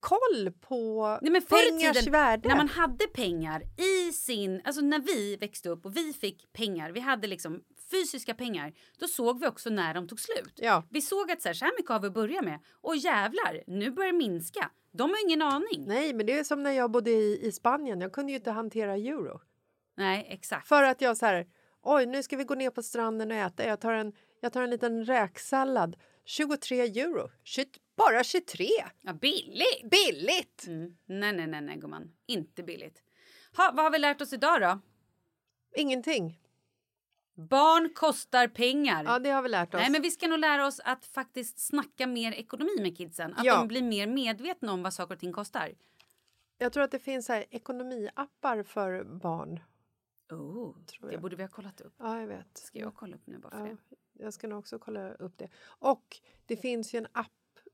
koll 0.00 0.52
på 0.60 1.06
Nej, 1.22 1.32
men 1.32 1.42
pengars 1.42 1.96
tiden, 1.96 2.12
värde. 2.12 2.48
när 2.48 2.56
man 2.56 2.68
hade 2.68 3.06
pengar 3.06 3.62
i 3.76 4.12
sin... 4.12 4.62
Alltså 4.64 4.80
när 4.80 4.98
vi 4.98 5.36
växte 5.36 5.68
upp 5.68 5.86
och 5.86 5.96
vi 5.96 6.12
fick 6.12 6.52
pengar, 6.52 6.90
vi 6.90 7.00
hade 7.00 7.26
liksom 7.26 7.62
fysiska 7.90 8.34
pengar, 8.34 8.72
då 8.98 9.06
såg 9.08 9.40
vi 9.40 9.46
också 9.46 9.70
när 9.70 9.94
de 9.94 10.08
tog 10.08 10.20
slut. 10.20 10.52
Ja. 10.56 10.84
Vi 10.90 11.02
såg 11.02 11.30
att 11.30 11.42
så 11.42 11.48
här, 11.48 11.54
så 11.54 11.64
här 11.64 11.72
mycket 11.78 11.90
har 11.90 12.00
vi 12.00 12.06
att 12.06 12.14
börja 12.14 12.42
med. 12.42 12.60
Och 12.80 12.96
jävlar, 12.96 13.62
nu 13.66 13.90
börjar 13.90 14.12
det 14.12 14.18
minska. 14.18 14.70
De 14.92 15.10
har 15.10 15.26
ingen 15.26 15.42
aning. 15.42 15.84
Nej, 15.86 15.86
Nej 15.86 16.14
men 16.14 16.26
det 16.26 16.38
är 16.38 16.44
som 16.44 16.62
när 16.62 16.72
jag 16.72 16.90
bodde 16.90 17.10
i, 17.10 17.46
i 17.46 17.52
Spanien, 17.52 18.00
jag 18.00 18.12
kunde 18.12 18.32
ju 18.32 18.38
inte 18.38 18.50
hantera 18.50 18.96
euro. 18.96 19.40
exakt. 20.26 20.68
För 20.68 20.82
att 20.82 21.00
jag 21.00 21.16
så 21.16 21.26
här, 21.26 21.46
oj 21.82 22.06
nu 22.06 22.22
ska 22.22 22.36
vi 22.36 22.44
gå 22.44 22.54
ner 22.54 22.70
på 22.70 22.82
stranden 22.82 23.30
och 23.30 23.36
äta, 23.36 23.64
jag 23.66 23.80
tar 23.80 23.92
en, 23.92 24.12
jag 24.40 24.52
tar 24.52 24.62
en 24.62 24.70
liten 24.70 25.04
räksallad, 25.04 25.96
23 26.24 26.80
euro. 26.80 27.30
Bara 27.96 28.24
23! 28.24 28.66
Ja, 29.00 29.12
billigt! 29.12 29.90
Billigt! 29.90 30.64
Mm. 30.66 30.96
Nej, 31.06 31.32
nej, 31.32 31.46
nej, 31.46 31.60
nej 31.60 31.76
gumman. 31.76 32.12
Inte 32.26 32.62
billigt. 32.62 33.02
Ha, 33.56 33.72
vad 33.74 33.84
har 33.84 33.90
vi 33.90 33.98
lärt 33.98 34.20
oss 34.20 34.32
idag 34.32 34.60
då? 34.60 34.78
Ingenting. 35.76 36.40
Barn 37.34 37.90
kostar 37.94 38.48
pengar. 38.48 39.04
Ja 39.04 39.18
det 39.18 39.30
har 39.30 39.42
vi 39.42 39.48
lärt 39.48 39.74
oss. 39.74 39.80
Nej, 39.80 39.90
men 39.90 40.02
vi 40.02 40.10
ska 40.10 40.28
nog 40.28 40.38
lära 40.38 40.66
oss 40.66 40.80
att 40.84 41.04
faktiskt 41.04 41.58
snacka 41.58 42.06
mer 42.06 42.32
ekonomi 42.32 42.76
med 42.80 42.96
kidsen. 42.96 43.34
Att 43.34 43.44
Ja. 43.44 43.56
de 43.56 43.68
blir 43.68 43.82
mer 43.82 44.06
medvetna 44.06 44.72
om 44.72 44.82
vad 44.82 44.94
saker 44.94 45.14
och 45.14 45.20
ting 45.20 45.32
kostar. 45.32 45.72
Jag 46.58 46.72
tror 46.72 46.82
att 46.84 46.90
det 46.90 46.98
finns 46.98 47.28
här 47.28 47.44
ekonomiappar 47.50 48.62
för 48.62 49.04
barn. 49.04 49.60
Oh, 50.30 50.76
det 51.10 51.18
borde 51.18 51.36
vi 51.36 51.42
ha 51.42 51.50
kollat 51.50 51.80
upp. 51.80 51.94
Ja, 51.98 52.20
jag 52.20 52.26
vet. 52.26 52.58
Ska 52.58 52.78
jag 52.78 52.94
kolla 52.94 53.16
upp 53.16 53.26
nu 53.26 53.38
bara 53.38 53.50
för 53.50 53.58
Ja, 53.58 53.64
det? 53.64 53.96
Jag 54.18 54.34
ska 54.34 54.48
nog 54.48 54.58
också 54.58 54.78
kolla 54.78 55.12
upp 55.14 55.38
det. 55.38 55.48
Och 55.64 56.16
det 56.46 56.56
finns 56.56 56.94
ju 56.94 56.98
en 56.98 57.06
app 57.12 57.32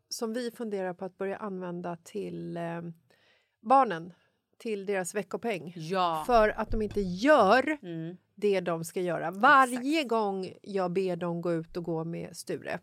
som 0.08 0.32
vi 0.32 0.50
funderar 0.50 0.94
på 0.94 1.04
att 1.04 1.18
börja 1.18 1.36
använda 1.36 1.96
till 1.96 2.56
eh, 2.56 2.82
barnen, 3.60 4.12
till 4.58 4.86
deras 4.86 5.14
veckopeng. 5.14 5.72
Ja. 5.76 6.22
För 6.26 6.48
att 6.48 6.70
de 6.70 6.82
inte 6.82 7.00
gör 7.00 7.78
Mm. 7.82 8.16
det 8.34 8.60
de 8.60 8.84
ska 8.84 9.00
göra. 9.00 9.30
Varje 9.30 10.04
gång 10.04 10.52
jag 10.62 10.92
ber 10.92 11.16
dem 11.16 11.40
gå 11.42 11.52
ut 11.52 11.76
och 11.76 11.84
gå 11.84 12.04
med 12.04 12.36
Sture 12.36 12.80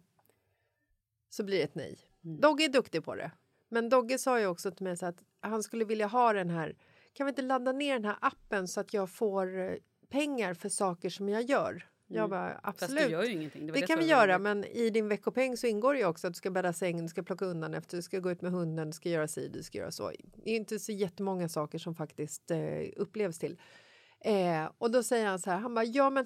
så 1.30 1.44
blir 1.44 1.58
det 1.58 1.64
ett 1.64 1.76
nej. 1.76 2.00
Mm. 2.24 2.40
Dogge 2.42 2.64
är 2.66 2.70
duktig 2.70 3.04
på 3.04 3.16
det. 3.16 3.32
Men 3.70 3.90
Dogge 3.90 4.18
sa 4.18 4.40
ju 4.40 4.48
också 4.48 4.72
till 4.72 4.84
mig 4.84 4.98
så 4.98 5.06
att 5.06 5.24
han 5.40 5.64
skulle 5.64 5.86
vilja 5.86 6.08
ha 6.08 6.34
den 6.34 6.50
här. 6.50 6.76
Kan 7.14 7.26
vi 7.26 7.30
inte 7.30 7.42
ladda 7.42 7.72
ner 7.72 7.94
den 7.94 8.06
här 8.06 8.18
appen 8.22 8.68
så 8.68 8.80
att 8.80 8.94
jag 8.94 9.10
får 9.10 9.60
eh, 9.60 9.74
pengar 10.10 10.54
för 10.54 10.70
saker 10.70 11.10
som 11.10 11.30
jag 11.30 11.42
gör? 11.44 11.88
Jag 12.14 12.30
bara 12.30 12.46
Mm. 12.46 12.62
Fast 12.64 12.84
absolut. 12.84 13.06
du 13.06 13.12
gör 13.12 13.24
ju 13.24 13.32
ingenting. 13.32 13.66
Det, 13.66 13.74
Det 13.74 13.80
det 13.80 13.88
kan 13.88 14.00
vi 14.00 14.06
göra, 14.06 14.40
men 14.40 14.66
i 14.66 14.90
din 14.90 15.08
veckopeng 15.08 15.58
så 15.58 15.68
ingår 15.68 15.94
det 15.94 16.00
ju 16.00 16.06
också 16.06 16.28
att 16.28 16.34
du 16.34 16.38
ska 16.38 16.52
bädda 16.52 16.74
sängen, 16.74 17.06
du 17.06 17.10
ska 17.10 17.24
plocka 17.24 17.46
undan 17.46 17.74
efter, 17.74 17.98
du 17.98 18.04
ska 18.04 18.20
gå 18.20 18.32
ut 18.32 18.42
med 18.42 18.52
hunden, 18.52 18.88
du 18.88 18.94
ska 18.94 19.10
göra 19.10 19.28
si, 19.28 19.48
du 19.48 19.64
ska 19.64 19.78
göra 19.78 19.92
så. 19.92 20.12
Det 20.44 20.52
är 20.52 20.56
inte 20.56 20.80
så 20.80 20.92
jättemånga 20.92 21.50
saker 21.50 21.78
som 21.78 21.96
faktiskt 21.96 22.52
eh, 22.52 22.60
upplevs 22.96 23.40
till. 23.40 23.58
Eh, 24.20 24.70
och 24.78 24.92
då 24.92 25.04
säger 25.04 25.28
han 25.28 25.40
så 25.40 25.50
här, 25.50 25.58
han 25.58 25.74
bara, 25.74 25.86
ja 25.86 26.10
men 26.10 26.26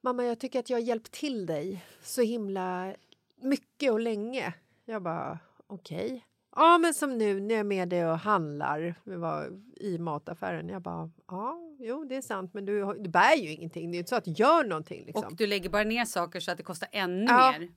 mamma 0.00 0.24
jag 0.24 0.38
tycker 0.40 0.58
att 0.58 0.70
jag 0.70 0.76
har 0.76 0.82
hjälpt 0.82 1.12
till 1.12 1.46
dig 1.46 1.84
så 2.02 2.22
himla 2.22 2.94
mycket 3.42 3.92
och 3.92 4.00
länge. 4.00 4.54
Jag 4.84 5.02
bara, 5.02 5.38
okej. 5.66 6.24
Ja, 6.58 6.78
men 6.78 6.94
som 6.94 7.18
nu 7.18 7.40
när 7.40 7.54
jag 7.54 7.60
är 7.60 7.64
med 7.64 7.88
dig 7.88 8.06
och 8.06 8.18
handlar. 8.18 8.94
Vi 9.04 9.16
var 9.16 9.50
i 9.76 9.98
mataffären. 9.98 10.68
Jag 10.68 10.82
bara, 10.82 11.10
ja, 11.28 11.58
jo, 11.78 12.04
det 12.04 12.16
är 12.16 12.20
sant, 12.22 12.54
men 12.54 12.64
du, 12.64 12.94
du 12.98 13.08
bär 13.10 13.36
ju 13.36 13.50
ingenting. 13.52 13.90
Det 13.90 13.96
är 13.96 13.98
inte 13.98 14.08
så 14.08 14.16
att 14.16 14.24
du 14.24 14.30
gör 14.30 14.64
någonting. 14.64 15.04
Liksom. 15.04 15.24
Och 15.24 15.36
du 15.36 15.46
lägger 15.46 15.70
bara 15.70 15.84
ner 15.84 16.04
saker 16.04 16.40
så 16.40 16.50
att 16.50 16.56
det 16.56 16.62
kostar 16.62 16.88
ännu 16.92 17.24
Ja. 17.28 17.54
mer. 17.58 17.68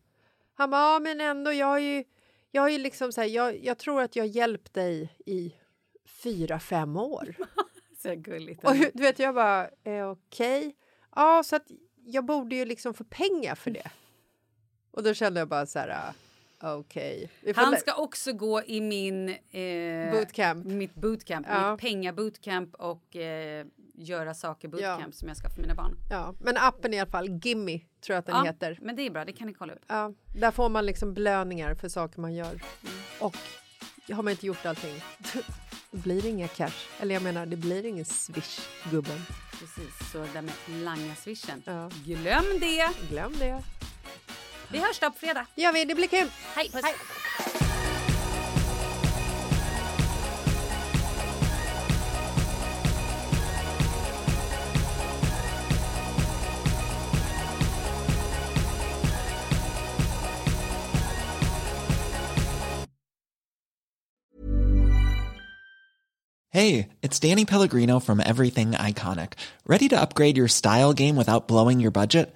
Han 0.54 0.70
bara, 0.70 0.94
ja, 0.94 1.00
men 1.00 1.22
ändå, 1.22 1.52
jag 1.54 1.68
har 1.68 1.80
ju, 1.80 2.04
jag 2.52 2.62
har 2.62 2.70
ju 2.70 2.78
liksom 2.78 3.12
så 3.12 3.22
här, 3.22 3.28
jag, 3.28 3.64
jag 3.66 3.78
tror 3.78 4.02
att 4.02 4.16
jag 4.16 4.28
hjälpt 4.28 4.74
dig 4.74 5.14
i 5.26 5.56
fyra, 6.24 6.60
fem 6.60 6.98
år. 6.98 7.36
Så 8.04 8.16
gulligt. 8.16 8.64
och 8.64 8.76
du 8.94 9.02
vet, 9.04 9.20
jag 9.20 9.36
bara, 9.36 9.70
eh, 9.84 10.10
okej. 10.12 10.76
Ja, 11.16 11.44
så 11.46 11.56
att 11.56 11.72
jag 12.06 12.26
borde 12.26 12.56
ju 12.56 12.66
liksom 12.66 12.94
få 12.94 13.04
pengar 13.04 13.56
för 13.56 13.72
det. 13.72 13.92
Och 14.92 15.04
då 15.04 15.14
kände 15.14 15.40
jag 15.40 15.48
bara 15.48 15.66
så 15.66 15.80
här, 15.80 16.14
okej. 16.64 17.30
Får 17.46 17.54
Han 17.54 17.78
ska 17.78 17.94
också 17.96 18.34
gå 18.34 18.62
i 18.64 18.82
min... 18.82 19.30
Eh, 19.30 20.12
Bootcamp. 20.12 20.66
Mitt 20.66 20.94
bootcamp. 20.96 21.48
Ja. 21.50 21.72
Mitt 21.72 21.82
pengabootcamp 21.82 22.76
och 22.76 23.16
eh, 23.16 23.66
göra 23.94 24.34
saker 24.34 24.68
bootcamp 24.68 25.02
Ja. 25.06 25.12
som 25.12 25.28
jag 25.28 25.38
ska 25.38 25.50
för 25.50 25.62
mina 25.62 25.76
barn. 25.76 25.96
Ja, 26.10 26.36
men 26.40 26.58
appen 26.58 26.94
i 26.94 27.00
alla 27.00 27.12
fall, 27.12 27.30
Gimme 27.44 27.80
tror 28.06 28.14
jag 28.16 28.20
att 28.20 28.26
den 28.26 28.36
Ja, 28.36 28.44
heter. 28.44 28.78
men 28.82 28.96
det 28.96 29.02
är 29.06 29.10
bra, 29.10 29.26
det 29.26 29.34
kan 29.34 29.48
ni 29.48 29.54
kolla 29.54 29.74
upp. 29.74 29.82
Ja, 29.88 30.12
där 30.36 30.52
får 30.52 30.70
man 30.70 30.86
liksom 30.86 31.14
belöningar 31.14 31.76
för 31.76 31.90
saker 31.90 32.20
man 32.22 32.34
gör. 32.34 32.62
Och 33.20 33.38
har 34.12 34.24
man 34.24 34.32
inte 34.32 34.46
gjort 34.46 34.66
allting, 34.66 34.96
blir 35.92 36.22
det 36.22 36.30
inga 36.30 36.48
cash. 36.48 36.88
Eller 37.00 37.14
jag 37.16 37.24
menar, 37.24 37.46
det 37.46 37.58
blir 37.58 37.86
ingen 37.86 38.06
swish, 38.06 38.60
gubben. 38.92 39.22
Precis, 39.60 40.12
så 40.12 40.18
det 40.18 40.30
där 40.34 40.42
med 40.42 40.54
langa 40.84 41.16
swishen. 41.16 41.64
Ja. 41.66 41.90
Glöm 42.06 42.60
det! 42.60 42.90
Glöm 43.10 43.34
det. 43.40 43.64
Vi 44.72 44.80
hörs 44.80 45.00
då 45.00 45.12
på 45.12 45.18
fredag. 45.18 45.46
Det 45.56 45.62
gör 45.62 45.74
vi, 45.74 45.86
det 45.86 45.96
blir 45.96 46.08
kul. 46.08 46.28
Hej, 46.56 46.70
puss. 46.72 46.82
Hej. 46.84 46.96
Hey, 66.54 66.90
it's 67.02 67.18
Danny 67.18 67.46
Pellegrino 67.46 68.00
from 68.00 68.20
Everything 68.20 68.72
Iconic. 68.72 69.34
Ready 69.66 69.88
to 69.88 70.00
upgrade 70.00 70.36
your 70.36 70.50
style 70.50 70.92
game 70.92 71.16
without 71.16 71.48
blowing 71.48 71.80
your 71.80 71.92
budget? 71.92 72.36